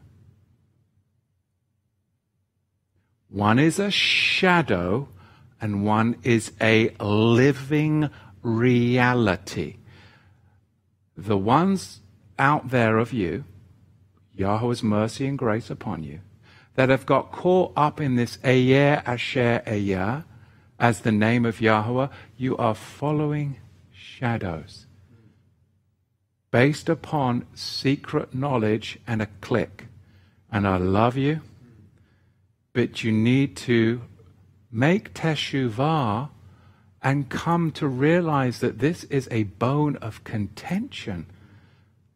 [3.30, 5.10] One is a shadow
[5.62, 8.10] and one is a living
[8.42, 9.78] reality.
[11.16, 12.02] The ones
[12.40, 13.44] out there of you,
[14.34, 16.22] Yahweh's mercy and grace upon you,
[16.76, 20.24] that have got caught up in this Ayer Asher Ayer
[20.80, 23.58] as the name of Yahweh, you are following
[23.92, 24.88] shadows
[26.52, 29.86] based upon secret knowledge and a clique.
[30.52, 31.42] and I love you,
[32.74, 34.02] but you need to
[34.72, 36.30] make teshuvah
[37.02, 41.28] and come to realize that this is a bone of contention.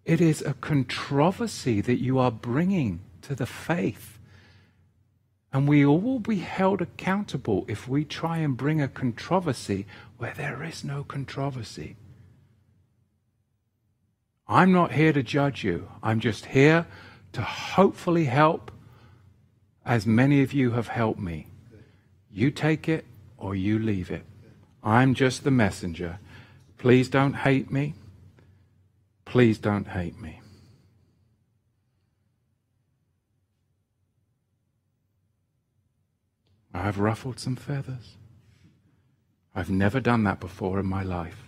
[0.04, 4.20] It is a controversy that you are bringing to the faith.
[5.54, 9.86] And we all will be held accountable if we try and bring a controversy
[10.18, 11.96] where there is no controversy.
[14.48, 15.90] I'm not here to judge you.
[16.02, 16.86] I'm just here
[17.34, 18.72] to hopefully help
[19.86, 21.48] as many of you have helped me.
[22.32, 23.06] You take it
[23.38, 24.24] or you leave it.
[24.84, 26.20] I'm just the messenger.
[26.78, 27.94] Please don't hate me.
[29.26, 30.42] Please don't hate me.
[36.74, 38.18] I've ruffled some feathers.
[39.56, 41.43] I've never done that before in my life.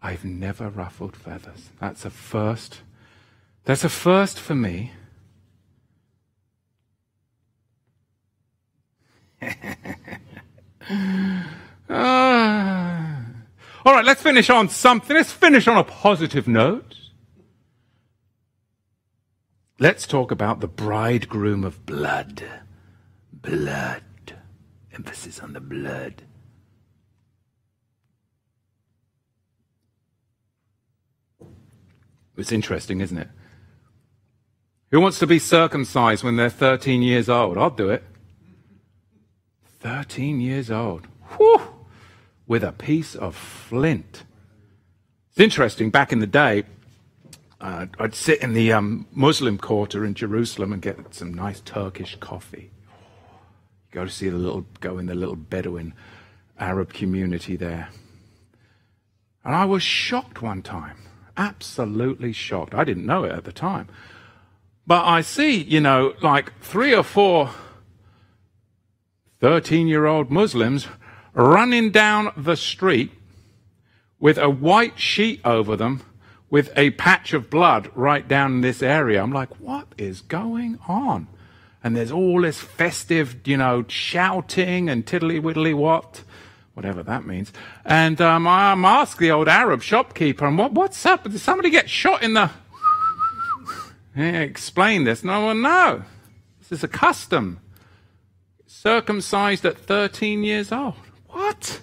[0.00, 1.70] I've never ruffled feathers.
[1.80, 2.82] That's a first.
[3.64, 4.92] That's a first for me.
[13.88, 15.16] All right, let's finish on something.
[15.16, 16.96] Let's finish on a positive note.
[19.80, 22.44] Let's talk about the bridegroom of blood.
[23.32, 24.02] Blood.
[24.92, 26.22] Emphasis on the blood.
[32.38, 33.28] It's interesting, isn't it?
[34.92, 37.58] Who wants to be circumcised when they're 13 years old?
[37.58, 38.04] I'll do it.
[39.80, 41.08] 13 years old.
[41.36, 41.60] Whew!
[42.46, 44.22] With a piece of flint.
[45.30, 46.62] It's interesting, back in the day,
[47.60, 52.16] uh, I'd sit in the um, Muslim quarter in Jerusalem and get some nice Turkish
[52.20, 52.70] coffee.
[53.90, 55.92] Go to see the little, go in the little Bedouin
[56.58, 57.88] Arab community there.
[59.44, 61.07] And I was shocked one time
[61.38, 62.74] absolutely shocked.
[62.74, 63.88] I didn't know it at the time.
[64.86, 67.50] But I see, you know, like three or four
[69.40, 70.88] 13 year old Muslims
[71.32, 73.12] running down the street
[74.18, 76.02] with a white sheet over them
[76.50, 79.22] with a patch of blood right down in this area.
[79.22, 81.28] I'm like, what is going on?
[81.84, 86.24] And there's all this festive, you know, shouting and tiddly widdly what
[86.78, 87.52] whatever that means.
[87.84, 91.24] And um, I'm asked the old Arab shopkeeper, and what, what's up?
[91.24, 92.52] Did somebody get shot in the...
[94.16, 95.24] explain this.
[95.24, 96.04] No one know.
[96.60, 97.58] This is a custom.
[98.64, 100.94] Circumcised at 13 years old.
[101.26, 101.80] What?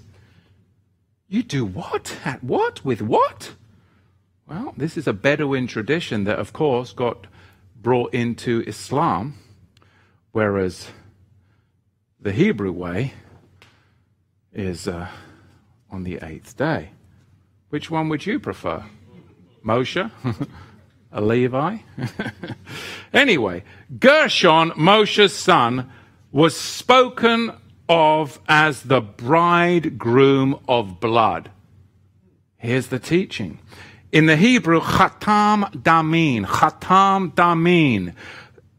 [1.28, 2.16] You do what?
[2.24, 2.86] At what?
[2.86, 3.52] With what?
[4.48, 7.28] Well, this is a Bedouin tradition that, of course, got
[7.76, 9.38] brought into Islam,
[10.32, 10.88] whereas
[12.18, 13.14] the Hebrew way
[14.56, 15.08] is uh,
[15.92, 16.90] on the eighth day.
[17.70, 18.86] Which one would you prefer?
[19.64, 20.10] Moshe?
[21.12, 21.78] a Levi?
[23.14, 23.64] anyway,
[24.00, 25.92] Gershon, Moshe's son,
[26.32, 27.52] was spoken
[27.88, 31.52] of as the bridegroom of blood.
[32.58, 33.60] Here's the teaching.
[34.12, 38.14] In the Hebrew, Chatan Damim, Chatan Damim,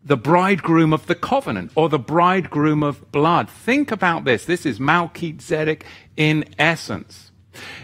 [0.06, 3.50] the bridegroom of the covenant or the bridegroom of blood.
[3.50, 4.44] Think about this.
[4.44, 5.84] This is Melchizedek
[6.16, 7.32] in essence.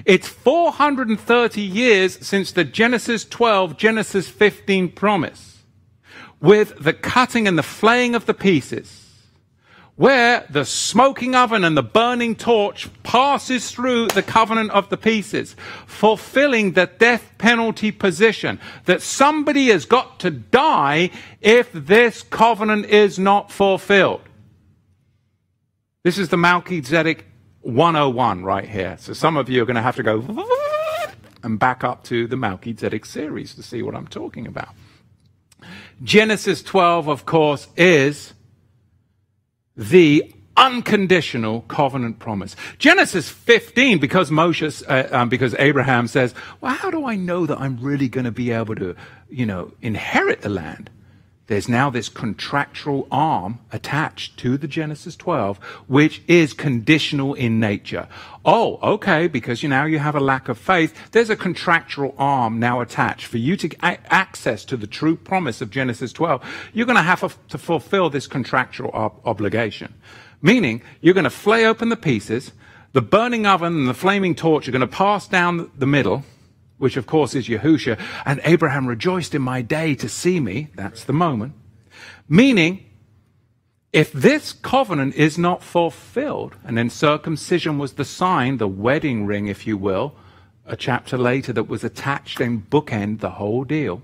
[0.05, 5.65] It's 430 years since the Genesis 12, Genesis 15 promise
[6.41, 9.02] with the cutting and the flaying of the pieces
[9.97, 15.55] where the smoking oven and the burning torch passes through the covenant of the pieces,
[15.87, 21.11] fulfilling the death penalty position that somebody has got to die
[21.41, 24.23] if this covenant is not fulfilled.
[26.05, 27.27] This is the Melchizedek
[27.61, 28.97] 101 right here.
[28.99, 30.47] So some of you are going to have to go
[31.45, 34.71] and back up to the Melchizedek series to see what I'm talking about.
[36.03, 38.33] Genesis 12, of course, is
[39.77, 42.57] the unconditional covenant promise.
[42.79, 47.59] Genesis 15, because Moses, uh, um, because Abraham says, well, how do I know that
[47.59, 48.95] I'm really going to be able to,
[49.31, 50.91] you know, inherit the land?
[51.53, 58.09] There's now this contractual arm attached to the Genesis 12, which is conditional in nature.
[58.43, 61.13] Oh, okay, because you now you have a lack of faith.
[61.13, 65.61] There's a contractual arm now attached for you to get access to the true promise
[65.61, 66.43] of Genesis 12.
[66.73, 69.93] You're going to have to fulfill this contractual ob- obligation.
[70.41, 72.53] Meaning, you're going to flay open the pieces.
[72.95, 76.25] The burning oven and the flaming torch are going to pass down the middle
[76.83, 77.97] which of course is Yahusha,
[78.27, 80.67] and Abraham rejoiced in my day to see me.
[80.75, 81.53] That's the moment.
[82.29, 82.85] Meaning,
[83.93, 89.47] if this covenant is not fulfilled, and then circumcision was the sign, the wedding ring,
[89.47, 90.17] if you will,
[90.67, 94.03] a chapter later that was attached and bookend the whole deal.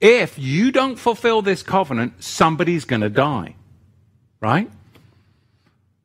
[0.00, 3.54] if you don't fulfill this covenant, somebody's going to die.
[4.40, 4.68] Right?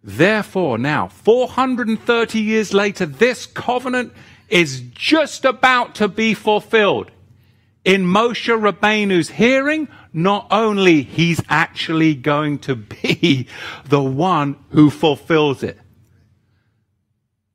[0.04, 4.14] Therefore, now, 430 years later, this covenant
[4.50, 7.12] is just about to be fulfilled.
[7.84, 13.48] In Moshe Rabbeinu's hearing, not only he's actually going to be
[13.86, 15.78] the one who fulfills it.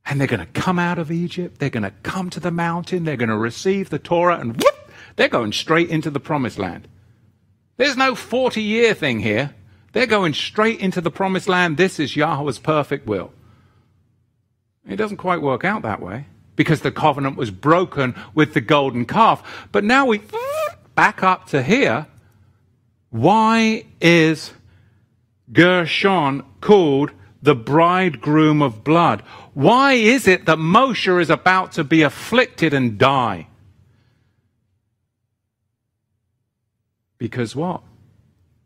[0.07, 1.59] And they're going to come out of Egypt.
[1.59, 3.05] They're going to come to the mountain.
[3.05, 6.89] They're going to receive the Torah and whoop, they're going straight into the promised land.
[7.77, 9.55] There's no 40 year thing here.
[9.93, 11.77] They're going straight into the promised land.
[11.77, 13.33] This is Yahweh's perfect will.
[14.89, 16.27] It doesn't quite work out that way
[16.61, 19.67] because the covenant was broken with the golden calf.
[19.73, 20.21] But now we
[20.95, 22.07] back up to here.
[23.09, 24.53] Why is
[25.51, 29.23] Gershon called the bridegroom of blood?
[29.55, 33.47] Why is it that Moshe is about to be afflicted and die?
[37.17, 37.81] Because what?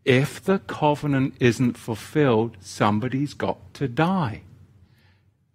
[0.05, 4.43] If the covenant isn't fulfilled, somebody's got to die.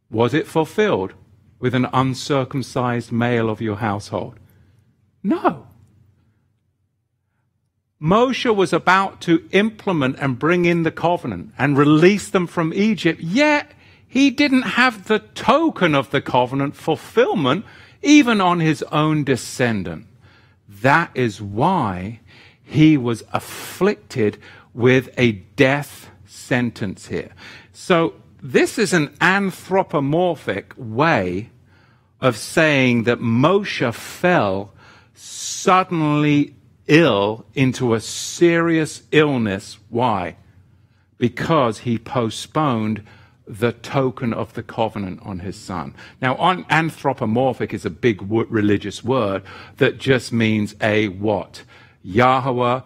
[0.09, 1.15] Was it fulfilled?
[1.59, 4.39] With an uncircumcised male of your household?
[5.23, 5.67] No.
[8.01, 13.19] Moshe was about to implement and bring in the covenant and release them from Egypt,
[13.19, 13.71] yet
[14.07, 17.65] he didn't have the token of the covenant fulfillment
[18.01, 20.07] even on his own descendant.
[20.67, 22.21] That is why
[22.63, 24.37] he was afflicted
[24.73, 27.31] with a death sentence here.
[27.73, 31.49] So this is an anthropomorphic way
[32.21, 34.73] of saying that Moshe fell
[35.13, 36.55] suddenly
[36.87, 39.77] ill into a serious illness.
[39.89, 40.35] Why?
[41.17, 43.03] Because he postponed
[43.47, 45.95] the token of the covenant on his son.
[46.21, 49.43] Now, on, anthropomorphic is a big religious word
[49.77, 51.63] that just means a what?
[52.03, 52.81] Yahweh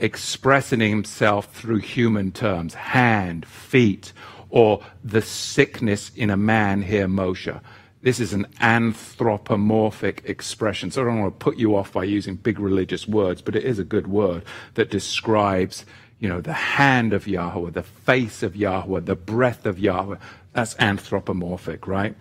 [0.00, 4.12] expressing himself through human terms, hand, feet,
[4.50, 7.60] or the sickness in a man here, Moshe.
[8.00, 10.90] This is an anthropomorphic expression.
[10.90, 13.64] So I don't want to put you off by using big religious words, but it
[13.64, 14.44] is a good word
[14.74, 15.84] that describes,
[16.20, 20.16] you know, the hand of Yahweh, the face of Yahweh, the breath of Yahweh.
[20.52, 22.14] That's anthropomorphic, right?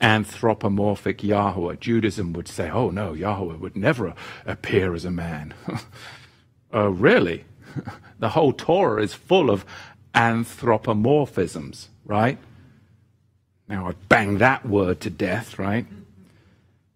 [0.00, 1.76] Anthropomorphic Yahweh.
[1.80, 4.14] Judaism would say, oh no, Yahweh would never
[4.46, 5.52] appear as a man.
[6.72, 7.44] oh, really?
[8.20, 9.64] the whole Torah is full of
[10.14, 12.38] anthropomorphisms, right?
[13.68, 15.86] Now, I bang that word to death, right?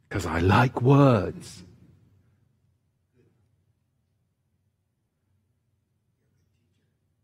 [0.08, 1.62] Because I like words.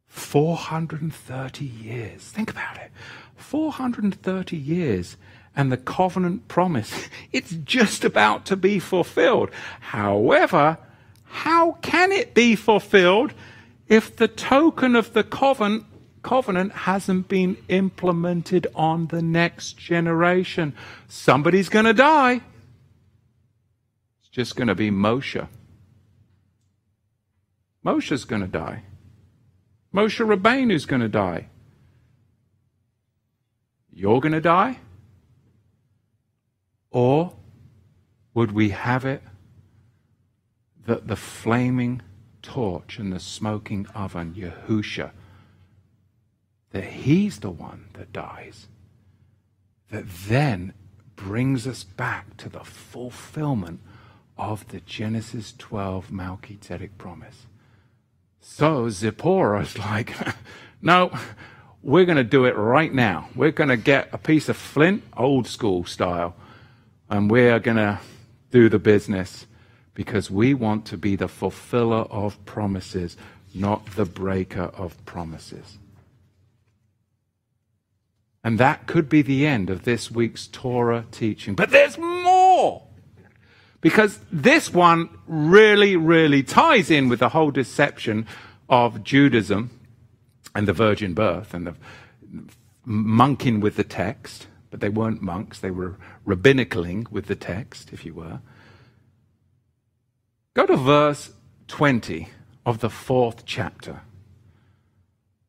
[0.07, 2.23] Four hundred and thirty years.
[2.23, 2.91] Think about it.
[3.37, 5.17] Four hundred and thirty years,
[5.55, 7.09] and the covenant promise.
[7.33, 9.51] It's just about to be fulfilled.
[9.81, 10.79] However,
[11.25, 13.35] how can it be fulfilled
[13.95, 15.85] if the token of the covenant,
[16.23, 20.75] covenant hasn't been implemented on the next generation?
[21.07, 22.41] Somebody's going to die.
[24.21, 25.47] It's just going to be Moshe.
[27.87, 28.83] Moshe's going to die.
[29.95, 31.47] Moshe Rabbeinu's going to die.
[33.93, 34.81] You're going to die?
[36.91, 37.37] Or
[38.33, 39.23] would we have it
[40.87, 42.03] that the flaming
[42.45, 45.11] torch and the smoking oven, Yahusha,
[46.71, 48.69] that he's the one that dies,
[49.91, 50.75] that then
[51.17, 53.81] brings us back to the fulfillment
[54.37, 57.47] of the Genesis 12 Melchizedek promise.
[58.41, 60.15] So Zipporah's like,
[60.83, 61.17] no,
[61.83, 63.29] we're going to do it right now.
[63.35, 66.35] We're going to get a piece of flint, old school style,
[67.09, 68.01] and we're going to
[68.51, 69.47] do the business
[69.95, 73.17] because we want to be the fulfiller of promises,
[73.55, 75.79] not the breaker of promises.
[78.43, 81.55] And that could be the end of this week's Torah teaching.
[81.55, 82.83] But there's more!
[83.81, 88.27] Because this one really, really ties in with the whole deception
[88.69, 89.71] of Judaism
[90.55, 91.75] and the virgin birth and the
[92.85, 94.47] monking with the text.
[94.71, 95.97] But they weren't monks, they were
[96.27, 98.41] rabbinicaling with the text, if you were.
[100.55, 101.33] Go to verse
[101.67, 102.29] 20
[102.65, 104.03] of the fourth chapter.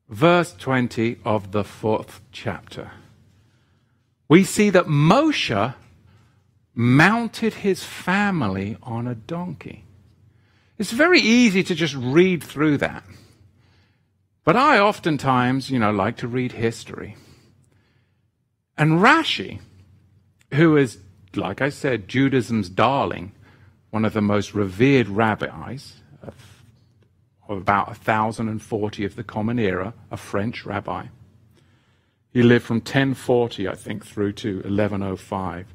[0.08, 2.90] Verse 20 of the fourth chapter.
[4.28, 5.74] We see that Moshe
[6.74, 9.84] mounted his family on a donkey.
[10.76, 13.04] It's very easy to just read through that.
[14.44, 17.16] But I oftentimes, you know, like to read history.
[18.76, 19.60] And Rashi,
[20.52, 20.98] who is,
[21.34, 23.32] like I said, Judaism's darling,
[23.90, 26.34] one of the most revered rabbis, of,
[27.48, 31.06] of about 1040 of the Common Era, a French rabbi.
[32.32, 35.74] He lived from 1040, I think, through to 1105.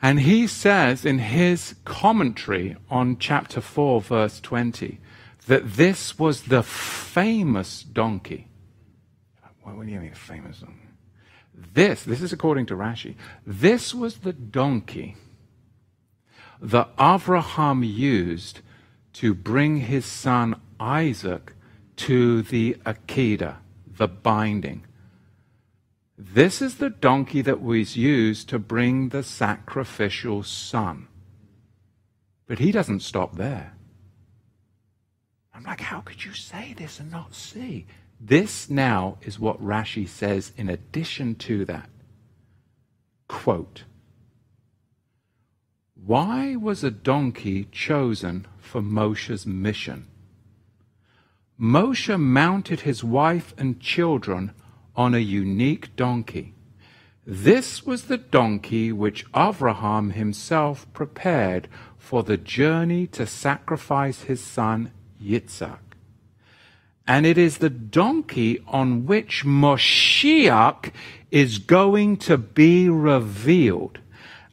[0.00, 4.98] And he says in his commentary on chapter 4, verse 20,
[5.46, 8.48] that this was the famous donkey.
[9.62, 10.74] What do you mean famous donkey?
[11.74, 13.16] This, this is according to Rashi,
[13.46, 15.16] this was the donkey
[16.60, 18.60] that Avraham used
[19.14, 21.54] to bring his son Isaac
[21.96, 23.56] to the Akedah,
[23.86, 24.84] the binding.
[26.18, 31.08] This is the donkey that was used to bring the sacrificial son.
[32.46, 33.74] But he doesn't stop there.
[35.54, 37.86] I'm like, how could you say this and not see?
[38.20, 41.88] This now is what Rashi says in addition to that.
[43.28, 43.84] Quote
[46.06, 50.06] Why was a donkey chosen for Moshe's mission?
[51.60, 54.52] Moshe mounted his wife and children
[54.94, 56.54] on a unique donkey.
[57.26, 61.66] This was the donkey which Avraham himself prepared
[61.98, 65.80] for the journey to sacrifice his son Yitzhak.
[67.04, 70.92] And it is the donkey on which Moshiach
[71.32, 73.98] is going to be revealed.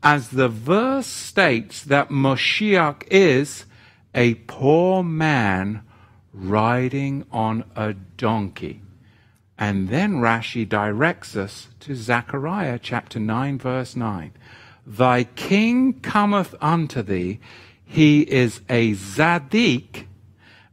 [0.03, 3.65] As the verse states that Moshiach is
[4.13, 5.81] a poor man
[6.33, 8.81] riding on a donkey.
[9.57, 14.33] And then Rashi directs us to Zechariah chapter 9, verse 9.
[14.85, 17.39] Thy king cometh unto thee,
[17.85, 20.07] he is a Zadik,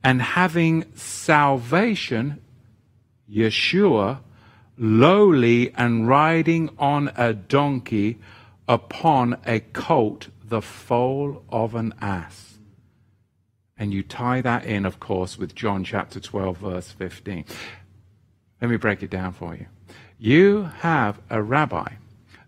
[0.03, 2.41] and having salvation,
[3.31, 4.19] Yeshua,
[4.77, 8.19] lowly and riding on a donkey
[8.71, 12.61] upon a colt, the foal of an ass.
[13.77, 17.45] And you tie that in, of course, with John chapter 12, verse 15.
[18.61, 19.67] Let me break it down for you.
[20.19, 21.95] You have a rabbi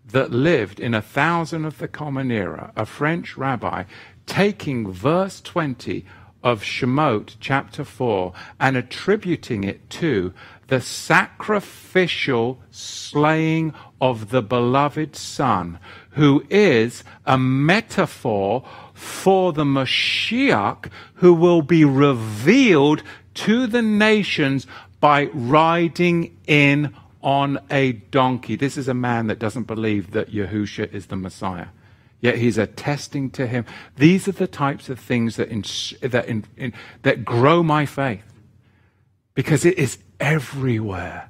[0.05, 3.83] that lived in a thousand of the Common Era, a French rabbi,
[4.25, 6.05] taking verse 20
[6.41, 10.33] of Shemot chapter 4 and attributing it to
[10.67, 15.79] the sacrificial slaying of the beloved Son,
[16.13, 18.63] who is a metaphor
[18.93, 23.03] for the Mashiach who will be revealed
[23.33, 24.67] to the nations
[24.99, 28.55] by riding in on a donkey.
[28.55, 31.67] This is a man that doesn't believe that Yahusha is the Messiah.
[32.21, 33.65] Yet he's attesting to him.
[33.97, 35.49] These are the types of things that,
[36.01, 38.23] that, in, in, that grow my faith
[39.33, 41.29] because it is everywhere.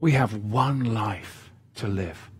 [0.00, 2.30] We have one life to live.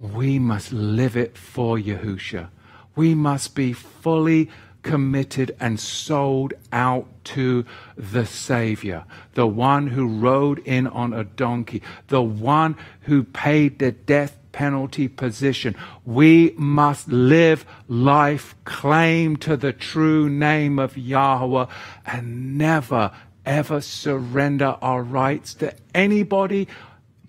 [0.00, 2.50] We must live it for Yahusha.
[2.94, 4.48] We must be fully
[4.82, 7.64] committed and sold out to
[7.96, 9.04] the Savior,
[9.34, 15.08] the one who rode in on a donkey, the one who paid the death penalty
[15.08, 15.74] position.
[16.04, 21.66] We must live life, claim to the true name of Yahweh,
[22.06, 23.10] and never,
[23.44, 26.68] ever surrender our rights to anybody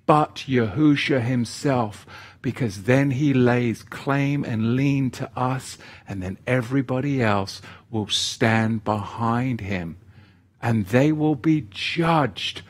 [0.05, 2.07] but Yahusha himself
[2.41, 8.83] because then he lays claim and lien to us, and then everybody else will stand
[8.83, 9.97] behind him.
[10.61, 12.61] And they will be judged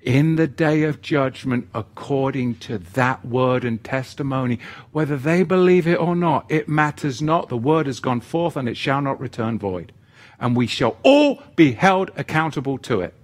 [0.00, 4.58] in the day of judgment according to that word and testimony.
[4.90, 7.48] Whether they believe it or not, it matters not.
[7.48, 9.92] The word has gone forth and it shall not return void.
[10.40, 13.14] And we shall all be held accountable to it.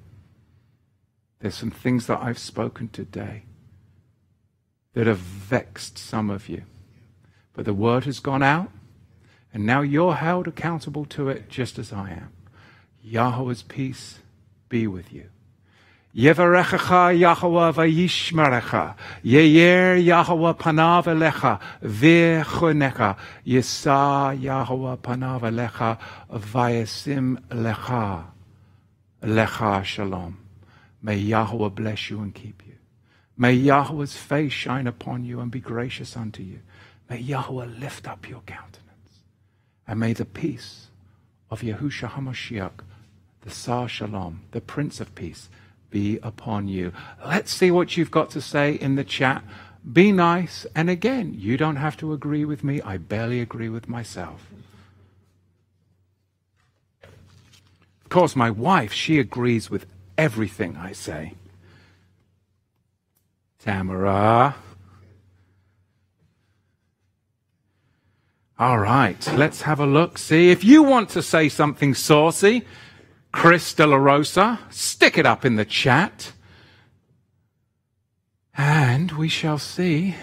[1.41, 3.43] There's some things that I've spoken today
[4.95, 6.63] that have vexed some of you.
[7.55, 8.71] But the word has gone out,
[9.53, 12.33] and now you're held accountable to it just as I am.
[13.03, 14.19] Yahweh's peace
[14.69, 15.31] be with you.
[16.15, 18.95] Yevarechecha Yahweh vayishmerecha.
[19.25, 23.17] Yeyer Yahweh panav elecha v'chunecha.
[23.47, 25.99] Yisa Yahweh panav elecha
[26.33, 28.25] vayasim lecha.
[29.23, 30.39] Lecha shalom.
[31.03, 32.68] May Yahweh bless you and keep you.
[33.41, 36.59] May Yahweh's face shine upon you and be gracious unto you.
[37.09, 39.23] May Yahweh lift up your countenance.
[39.87, 40.89] And may the peace
[41.49, 42.81] of Yahusha HaMashiach,
[43.43, 45.49] the Sar Shalom, the Prince of Peace,
[45.91, 46.93] be upon you.
[47.25, 49.43] Let's see what you've got to say in the chat.
[49.91, 50.67] Be nice.
[50.75, 52.83] And again, you don't have to agree with me.
[52.83, 54.49] I barely agree with myself.
[57.03, 59.87] Of course, my wife, she agrees with
[60.19, 61.35] everything I say.
[63.69, 64.57] Tamara.
[68.59, 70.17] All right, let's have a look.
[70.17, 72.63] See, if you want to say something saucy,
[73.31, 76.33] Chris De La Rosa, stick it up in the chat.
[78.57, 80.15] And we shall see.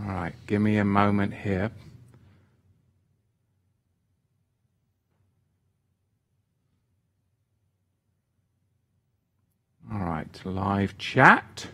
[0.00, 1.72] All right, give me a moment here.
[9.98, 11.68] All right, live chat.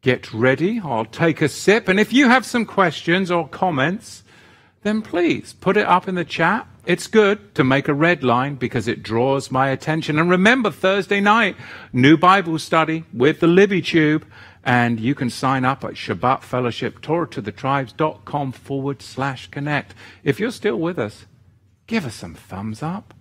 [0.00, 0.80] Get ready.
[0.82, 1.88] I'll take a sip.
[1.88, 4.22] And if you have some questions or comments,
[4.82, 6.66] then please put it up in the chat.
[6.86, 10.18] It's good to make a red line because it draws my attention.
[10.18, 11.54] And remember, Thursday night,
[11.92, 14.24] new Bible study with the Libby Tube.
[14.64, 19.94] And you can sign up at Shabbat Fellowship, TorahToTheTribes.com forward slash connect.
[20.24, 21.26] If you're still with us,
[21.86, 23.12] give us some thumbs up.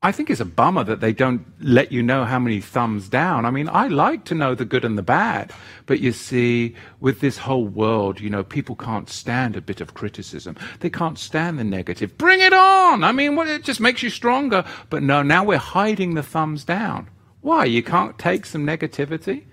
[0.00, 3.44] I think it's a bummer that they don't let you know how many thumbs down.
[3.44, 5.52] I mean, I like to know the good and the bad,
[5.86, 9.94] but you see, with this whole world, you know, people can't stand a bit of
[9.94, 10.56] criticism.
[10.78, 12.16] They can't stand the negative.
[12.16, 13.02] Bring it on!
[13.02, 14.64] I mean, it just makes you stronger.
[14.88, 17.10] But no, now we're hiding the thumbs down.
[17.40, 17.64] Why?
[17.64, 19.46] You can't take some negativity?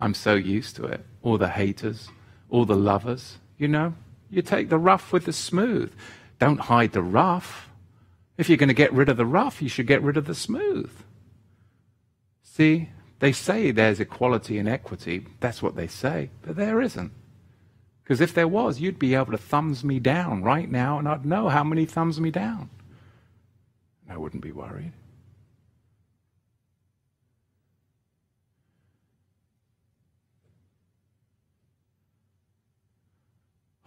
[0.00, 1.06] I'm so used to it.
[1.22, 2.08] All the haters,
[2.50, 3.94] all the lovers, you know?
[4.28, 5.92] You take the rough with the smooth.
[6.40, 7.70] Don't hide the rough.
[8.36, 10.34] If you're going to get rid of the rough, you should get rid of the
[10.34, 10.90] smooth.
[12.42, 12.90] See,
[13.20, 15.26] they say there's equality and equity.
[15.40, 17.12] That's what they say, but there isn't.
[18.02, 21.24] Because if there was, you'd be able to thumbs me down right now, and I'd
[21.24, 22.70] know how many thumbs me down.
[24.10, 24.92] I wouldn't be worried.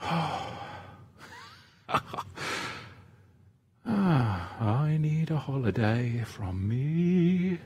[3.89, 7.57] Ah, I need a holiday from me.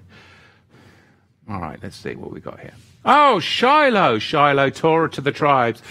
[1.50, 2.74] All right, let's see what we got here.
[3.04, 5.82] Oh, Shiloh, Shiloh, Torah to the tribes.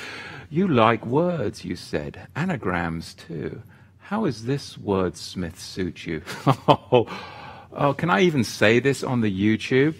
[0.48, 2.28] You like words, you said.
[2.36, 3.62] Anagrams, too.
[3.98, 6.22] How does this wordsmith suit you?
[6.46, 7.06] oh,
[7.72, 9.96] oh, can I even say this on the YouTube?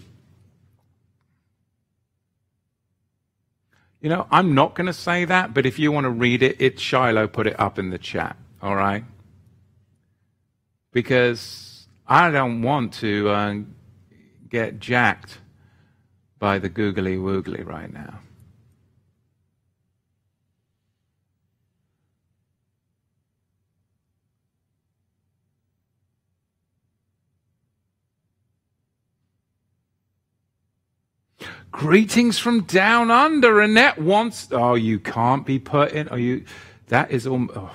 [4.01, 6.57] You know, I'm not going to say that, but if you want to read it,
[6.61, 8.36] it's Shiloh put it up in the chat.
[8.62, 9.05] All right?
[10.93, 13.55] Because I don't want to uh,
[14.49, 15.39] get jacked
[16.39, 18.21] by the googly woogly right now.
[31.73, 33.61] Greetings from down under.
[33.61, 34.49] Annette wants.
[34.51, 36.09] Oh, you can't be put in.
[36.09, 36.45] Are you?
[36.89, 37.47] That is all.
[37.55, 37.71] Oh.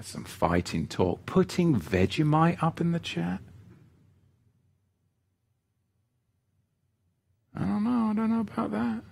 [0.00, 1.26] That's some fighting talk.
[1.26, 3.42] Putting Vegemite up in the chat?
[7.54, 8.08] I don't know.
[8.10, 9.02] I don't know about that.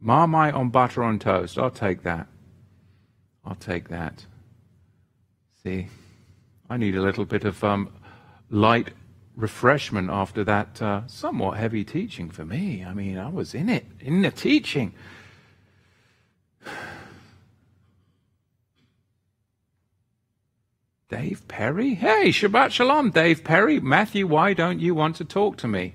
[0.00, 1.58] Marmite on butter on toast.
[1.58, 2.28] I'll take that.
[3.44, 4.24] I'll take that.
[5.62, 5.88] See,
[6.70, 7.92] I need a little bit of um,
[8.48, 8.94] light
[9.36, 12.86] refreshment after that uh, somewhat heavy teaching for me.
[12.86, 14.94] I mean, I was in it, in the teaching.
[21.08, 21.94] Dave Perry?
[21.94, 23.80] Hey, Shabbat Shalom, Dave Perry.
[23.80, 25.94] Matthew, why don't you want to talk to me?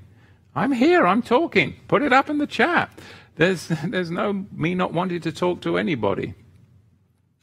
[0.56, 1.76] I'm here, I'm talking.
[1.88, 2.90] Put it up in the chat.
[3.36, 6.34] There's, there's no me not wanting to talk to anybody.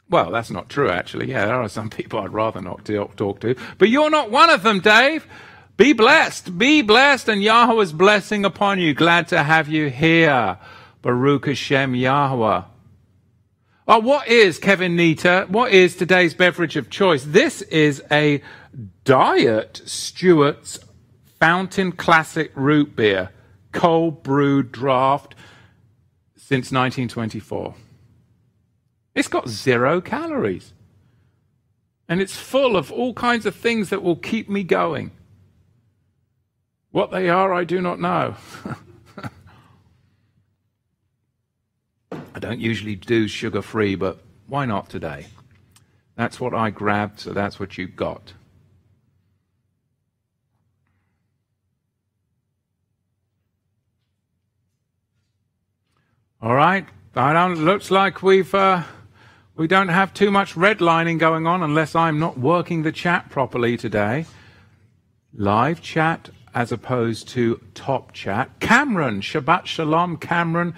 [0.09, 1.29] Well, that's not true, actually.
[1.29, 3.55] Yeah, there are some people I'd rather not talk to.
[3.77, 5.25] But you're not one of them, Dave.
[5.77, 6.57] Be blessed.
[6.57, 8.93] Be blessed, and Yahweh's blessing upon you.
[8.93, 10.57] Glad to have you here.
[11.01, 12.63] Baruch Hashem Yahweh.
[13.99, 17.25] What is, Kevin Nita, what is today's beverage of choice?
[17.25, 18.41] This is a
[19.03, 20.79] Diet Stewart's
[21.41, 23.31] Fountain Classic Root Beer,
[23.73, 25.35] cold brewed draft
[26.37, 27.75] since 1924.
[29.13, 30.71] It's got zero calories.
[32.07, 35.11] And it's full of all kinds of things that will keep me going.
[36.91, 38.35] What they are, I do not know.
[42.33, 45.27] I don't usually do sugar free, but why not today?
[46.15, 48.33] That's what I grabbed, so that's what you got.
[56.41, 56.85] All right.
[57.15, 58.83] Looks like we've uh,
[59.55, 63.77] we don't have too much redlining going on unless I'm not working the chat properly
[63.77, 64.25] today.
[65.33, 68.59] Live chat as opposed to top chat.
[68.59, 70.73] Cameron, Shabbat Shalom, Cameron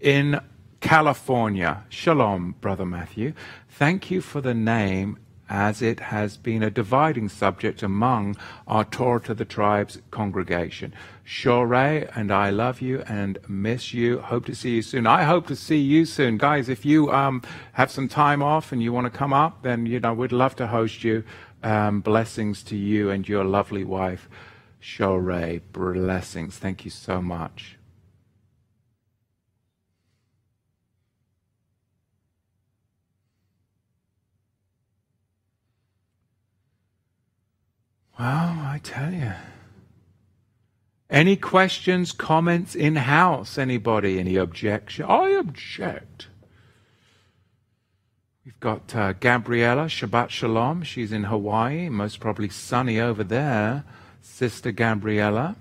[0.00, 0.40] in
[0.84, 1.82] California.
[1.88, 3.32] Shalom, Brother Matthew.
[3.70, 8.36] Thank you for the name as it has been a dividing subject among
[8.68, 10.92] our Torah to the Tribes congregation.
[11.24, 14.18] Shorey and I love you and miss you.
[14.18, 15.06] Hope to see you soon.
[15.06, 16.36] I hope to see you soon.
[16.36, 17.40] Guys, if you um,
[17.72, 20.54] have some time off and you want to come up, then, you know, we'd love
[20.56, 21.24] to host you.
[21.62, 24.28] Um, blessings to you and your lovely wife,
[24.82, 25.62] Shorey.
[25.72, 26.58] Blessings.
[26.58, 27.73] Thank you so much.
[38.18, 39.32] Well, I tell you.
[41.10, 43.58] Any questions, comments in house?
[43.58, 44.18] Anybody?
[44.18, 45.06] Any objection?
[45.06, 46.28] I object.
[48.44, 50.82] We've got uh, Gabriella, Shabbat Shalom.
[50.82, 53.84] She's in Hawaii, most probably sunny over there.
[54.20, 55.56] Sister Gabriella.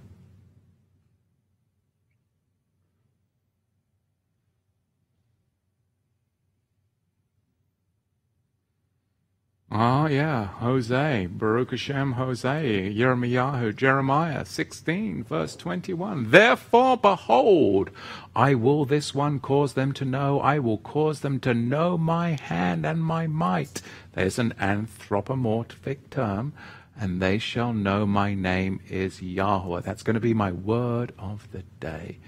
[9.76, 16.30] Oh, yeah, Jose, Baruch Hashem, Jose, Jeremiah, Jeremiah 16, verse 21.
[16.30, 17.90] Therefore, behold,
[18.36, 22.40] I will this one cause them to know, I will cause them to know my
[22.40, 23.82] hand and my might.
[24.12, 26.54] There's an anthropomorphic term,
[26.96, 29.82] and they shall know my name is Yahweh.
[29.82, 32.20] That's going to be my word of the day.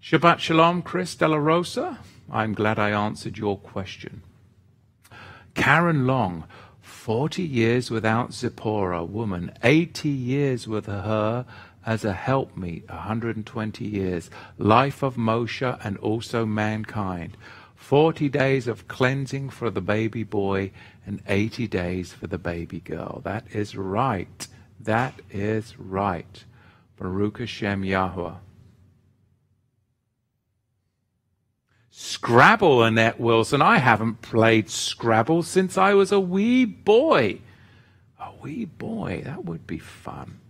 [0.00, 1.98] Shabbat Shalom, Chris Della Rosa.
[2.30, 4.22] I'm glad I answered your question.
[5.54, 6.44] Karen Long,
[7.04, 11.44] 40 years without Zipporah, woman, 80 years with her
[11.84, 17.36] as a helpmeet, 120 years, life of Moshe and also mankind,
[17.76, 20.70] 40 days of cleansing for the baby boy
[21.04, 23.20] and 80 days for the baby girl.
[23.22, 24.48] That is right.
[24.80, 26.42] That is right.
[26.96, 28.36] Baruch Hashem Yahweh.
[31.96, 33.62] Scrabble, Annette Wilson.
[33.62, 37.38] I haven't played Scrabble since I was a wee boy.
[38.18, 39.22] A wee boy.
[39.24, 40.40] That would be fun.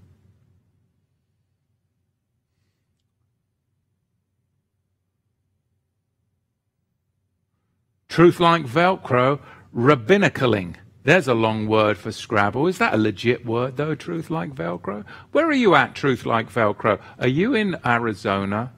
[8.08, 9.38] Truth like Velcro,
[9.76, 10.76] rabbinicaling.
[11.02, 12.66] There's a long word for Scrabble.
[12.68, 15.04] Is that a legit word, though, truth like Velcro?
[15.32, 16.98] Where are you at, truth like Velcro?
[17.18, 18.72] Are you in Arizona?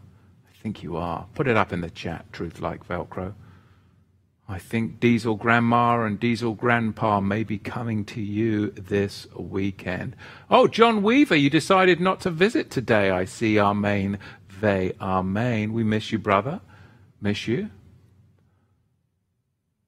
[0.66, 1.28] Think you are.
[1.32, 3.34] Put it up in the chat, Truth Like Velcro.
[4.48, 10.16] I think Diesel Grandma and Diesel Grandpa may be coming to you this weekend.
[10.50, 13.10] Oh, John Weaver, you decided not to visit today.
[13.10, 14.18] I see our main,
[14.60, 15.72] they are main.
[15.72, 16.60] We miss you, brother.
[17.20, 17.70] Miss you.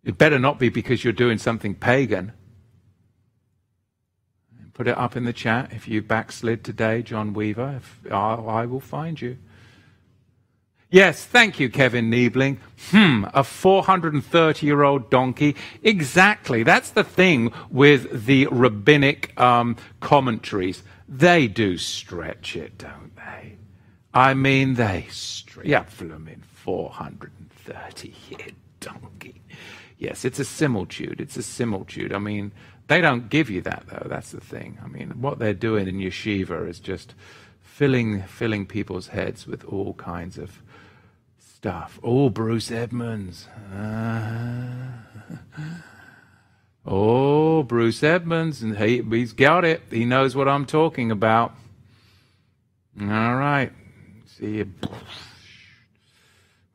[0.05, 2.35] It better not be because you're doing something pagan.
[4.75, 7.79] Put it up in the chat if you backslid today, John Weaver.
[7.79, 9.39] If, I will find you.
[10.91, 12.59] Yes, thank you, Kevin Niebling.
[12.91, 15.55] Hmm, a 430 year old donkey.
[15.83, 16.63] Exactly.
[16.63, 20.83] That's the thing with the rabbinic um, commentaries.
[21.07, 23.57] They do stretch it, don't they?
[24.15, 25.67] I mean, they stretch.
[25.67, 28.49] Yeah, Flumin, 430 year
[28.81, 29.43] donkey.
[29.99, 31.21] Yes, it's a similitude.
[31.21, 32.15] It's a similitude.
[32.15, 32.53] I mean,
[32.87, 34.07] they don't give you that, though.
[34.09, 34.79] That's the thing.
[34.83, 37.15] I mean, what they're doing in yeshiva is just
[37.61, 40.63] filling, filling people's heads with all kinds of
[41.59, 41.99] stuff.
[42.05, 43.49] Oh, Bruce Edmonds.
[43.75, 44.93] Uh,
[46.87, 48.63] oh, Bruce Edmonds.
[48.63, 49.83] And he, he's got it.
[49.91, 51.53] He knows what I'm talking about.
[53.01, 53.73] All right.
[54.25, 54.73] See you.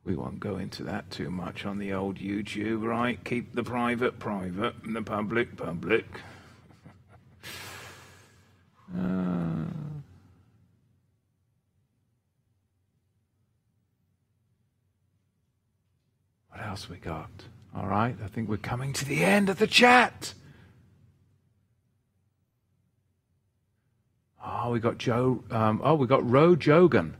[0.03, 3.23] We won't go into that too much on the old YouTube, right?
[3.23, 6.05] Keep the private private and the public public.
[8.95, 9.65] Uh,
[16.53, 17.31] What else we got?
[17.75, 20.35] All right, I think we're coming to the end of the chat.
[24.45, 25.43] Oh, we got Joe.
[25.49, 27.13] Um, oh, we got Ro Jogan.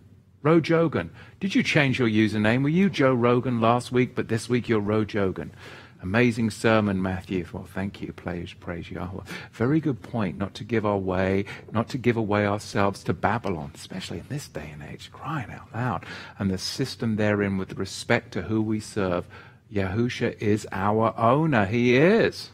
[0.43, 1.09] Ro Jogan.
[1.39, 2.61] Did you change your username?
[2.61, 5.49] Were you Joe Rogan last week, but this week you're Ro Jogan?
[6.03, 7.45] Amazing sermon, Matthew.
[7.53, 8.11] Well, thank you.
[8.11, 9.23] Praise, praise Yahweh.
[9.53, 10.37] Very good point.
[10.37, 14.49] Not to give our way, not to give away ourselves to Babylon, especially in this
[14.49, 16.05] day and age, crying out loud.
[16.37, 19.25] And the system therein with respect to who we serve.
[19.73, 21.65] Yahusha is our owner.
[21.65, 22.49] He is.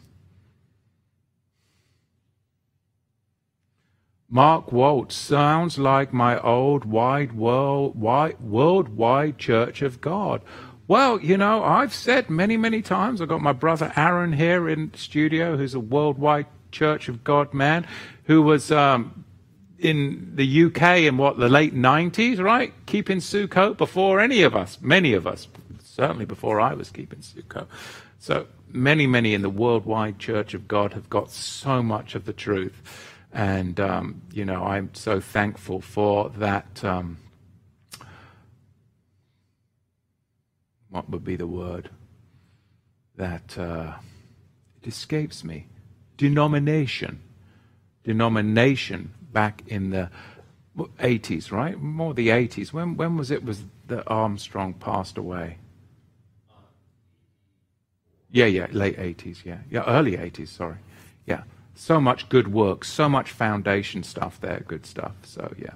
[4.30, 10.44] Mark Waltz sounds like my old wide world, wide, worldwide Church of God.
[10.90, 14.92] Well, you know, I've said many, many times, I've got my brother Aaron here in
[14.96, 17.86] studio, who's a worldwide Church of God man,
[18.24, 19.24] who was um,
[19.78, 22.74] in the UK in what, the late 90s, right?
[22.88, 25.48] Keeping Sukkot before any of us, many of us,
[25.84, 27.68] certainly before I was keeping Sukkot.
[28.18, 32.34] So many, many in the worldwide Church of God have got so much of the
[32.34, 32.82] truth.
[33.32, 36.84] And, um, you know, I'm so thankful for that.
[36.84, 37.18] Um,
[40.90, 41.90] what would be the word?
[43.16, 43.94] That uh,
[44.82, 45.68] it escapes me.
[46.18, 47.22] Denomination.
[48.04, 50.10] Denomination back in the
[50.78, 51.80] 80s, right?
[51.80, 52.72] More the 80s.
[52.74, 55.58] When, when was it was that Armstrong passed away?
[58.32, 59.60] Yeah, yeah, late 80s, yeah.
[59.70, 60.78] Yeah, early 80s, sorry.
[61.26, 61.44] Yeah.
[61.74, 65.14] So much good work, so much foundation stuff there, good stuff.
[65.24, 65.76] So, yeah.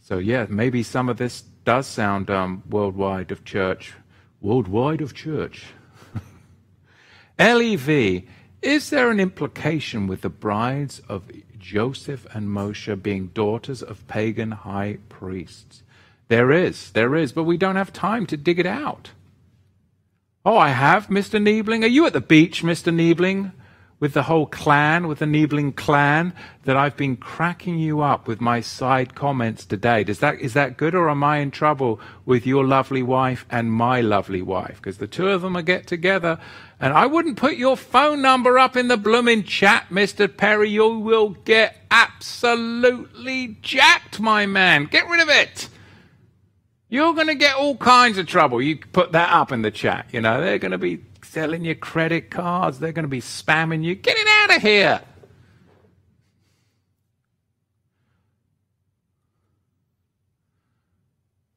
[0.00, 3.94] So, yeah, maybe some of this does sound um, worldwide of church.
[4.40, 5.66] Worldwide of church.
[7.38, 8.22] LEV,
[8.62, 14.50] is there an implication with the brides of Joseph and Moshe being daughters of pagan
[14.52, 15.82] high priests?
[16.28, 19.10] There is, there is, but we don't have time to dig it out.
[20.44, 21.42] Oh, I have, Mr.
[21.42, 21.84] Niebling.
[21.84, 22.94] Are you at the beach, Mr.
[22.94, 23.52] Niebling?
[24.00, 26.32] With the whole clan, with the Niebling clan,
[26.64, 30.04] that I've been cracking you up with my side comments today.
[30.04, 33.70] Does that, is that good, or am I in trouble with your lovely wife and
[33.70, 34.76] my lovely wife?
[34.76, 36.38] Because the two of them are get together,
[36.80, 40.34] and I wouldn't put your phone number up in the blooming chat, Mr.
[40.34, 40.70] Perry.
[40.70, 44.86] You will get absolutely jacked, my man.
[44.86, 45.68] Get rid of it.
[46.88, 48.62] You're going to get all kinds of trouble.
[48.62, 50.06] You put that up in the chat.
[50.10, 52.78] You know, they're going to be selling your credit cards.
[52.78, 53.94] They're going to be spamming you.
[53.94, 55.00] Get it out of here.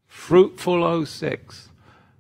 [0.06, 1.70] Fruitful 06.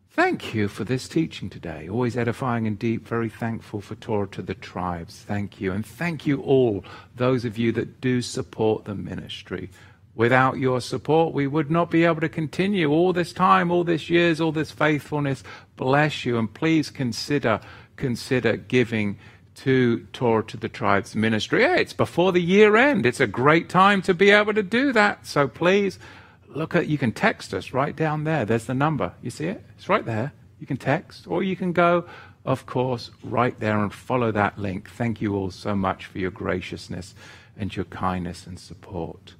[0.09, 1.87] Thank you for this teaching today.
[1.87, 3.07] Always edifying and deep.
[3.07, 5.19] Very thankful for Torah to the tribes.
[5.19, 5.71] Thank you.
[5.71, 6.83] And thank you all,
[7.15, 9.69] those of you that do support the ministry.
[10.15, 14.09] Without your support, we would not be able to continue all this time, all this
[14.09, 15.43] years, all this faithfulness.
[15.75, 17.59] Bless you, and please consider
[17.95, 19.17] consider giving
[19.55, 21.61] to Torah to the Tribes ministry.
[21.61, 23.05] Yeah, it's before the year end.
[23.05, 25.25] It's a great time to be able to do that.
[25.25, 25.99] So please
[26.47, 26.87] look at.
[26.87, 28.45] You can text us right down there.
[28.45, 29.13] There's the number.
[29.21, 29.63] You see it?
[29.77, 30.33] It's right there.
[30.59, 32.05] You can text, or you can go,
[32.45, 34.89] of course, right there and follow that link.
[34.89, 37.15] Thank you all so much for your graciousness
[37.57, 39.35] and your kindness and support.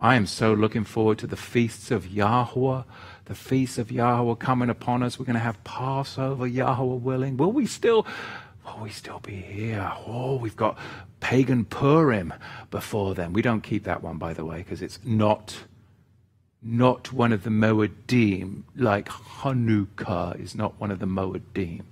[0.00, 2.82] I am so looking forward to the feasts of Yahweh,
[3.26, 5.18] the feasts of Yahweh coming upon us.
[5.18, 7.36] We're going to have Passover, Yahweh willing.
[7.36, 8.06] Will we still?
[8.64, 9.92] Will we still be here?
[10.06, 10.78] Oh, we've got
[11.20, 12.32] pagan Purim
[12.70, 13.32] before then.
[13.32, 15.64] We don't keep that one, by the way, because it's not
[16.62, 21.82] not one of the Moedim, like Hanukkah is not one of the Moedim.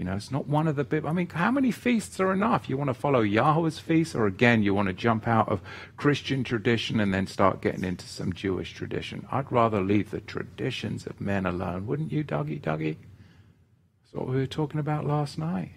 [0.00, 1.04] You know, it's not one of the big.
[1.04, 2.70] I mean, how many feasts are enough?
[2.70, 5.60] You want to follow Yahweh's feast, or again, you want to jump out of
[5.98, 9.28] Christian tradition and then start getting into some Jewish tradition?
[9.30, 12.62] I'd rather leave the traditions of men alone, wouldn't you, Dougie?
[12.62, 12.96] Dougie?
[12.96, 15.72] That's what we were talking about last night.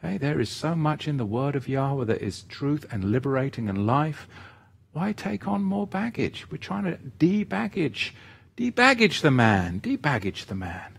[0.00, 3.68] Hey, there is so much in the word of Yahweh that is truth and liberating
[3.68, 4.28] and life.
[4.92, 6.48] Why take on more baggage?
[6.48, 8.14] We're trying to de-baggage,
[8.54, 10.96] de-baggage the man, de-baggage the man.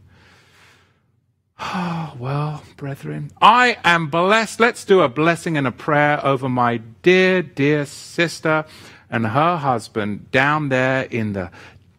[1.65, 4.59] Ah, well, brethren, I am blessed.
[4.59, 8.65] Let's do a blessing and a prayer over my dear, dear sister
[9.09, 11.49] and her husband down there in the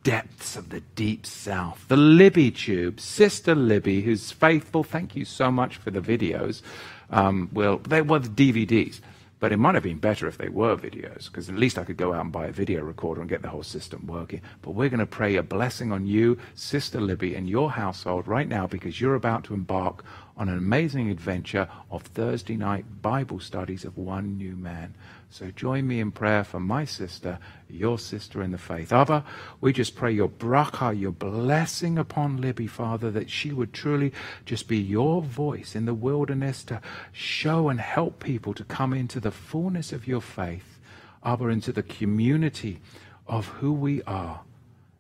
[0.03, 1.82] depths of the deep south.
[1.89, 4.85] The Libby Tube, Sister Libby, who's faithful.
[4.85, 6.61] Thank you so much for the videos.
[7.09, 9.01] Um, well, they were the DVDs.
[9.45, 11.99] But it might have been better if they were videos, because at least I could
[11.99, 14.41] go out and buy a video recorder and get the whole system working.
[14.62, 18.49] But we're going to pray a blessing on you, Sister Libby, and your household right
[18.49, 20.03] now, because you're about to embark
[20.39, 24.95] on an amazing adventure of Thursday night Bible studies of one new man.
[25.35, 28.93] So join me in prayer for my sister, your sister in the faith.
[28.93, 29.24] Abba,
[29.61, 34.12] we just pray your bracha, your blessing upon Libby, Father, that she would truly
[34.47, 36.81] just be your voice in the wilderness to
[37.11, 40.78] show and help people to come into the fullness of your faith.
[41.24, 42.81] Abba, into the community
[43.27, 44.43] of who we are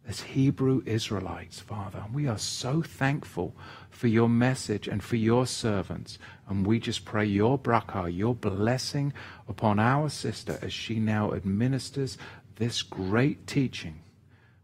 [0.08, 2.06] as Hebrew Israelites, Father.
[2.12, 3.54] We are so thankful
[3.94, 6.18] for your message and for your servants.
[6.48, 9.12] And we just pray your bracha, your blessing
[9.48, 12.18] upon our sister as she now administers
[12.56, 14.00] this great teaching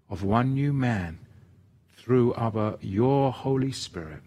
[0.09, 1.21] of one new man
[1.97, 4.23] through Abba, your Holy Spirit,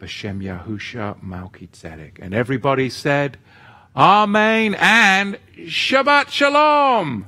[0.00, 2.18] B'Shem Yahusha Malki Tzedek.
[2.20, 3.38] And everybody said,
[3.94, 7.26] Amen and Shabbat Shalom.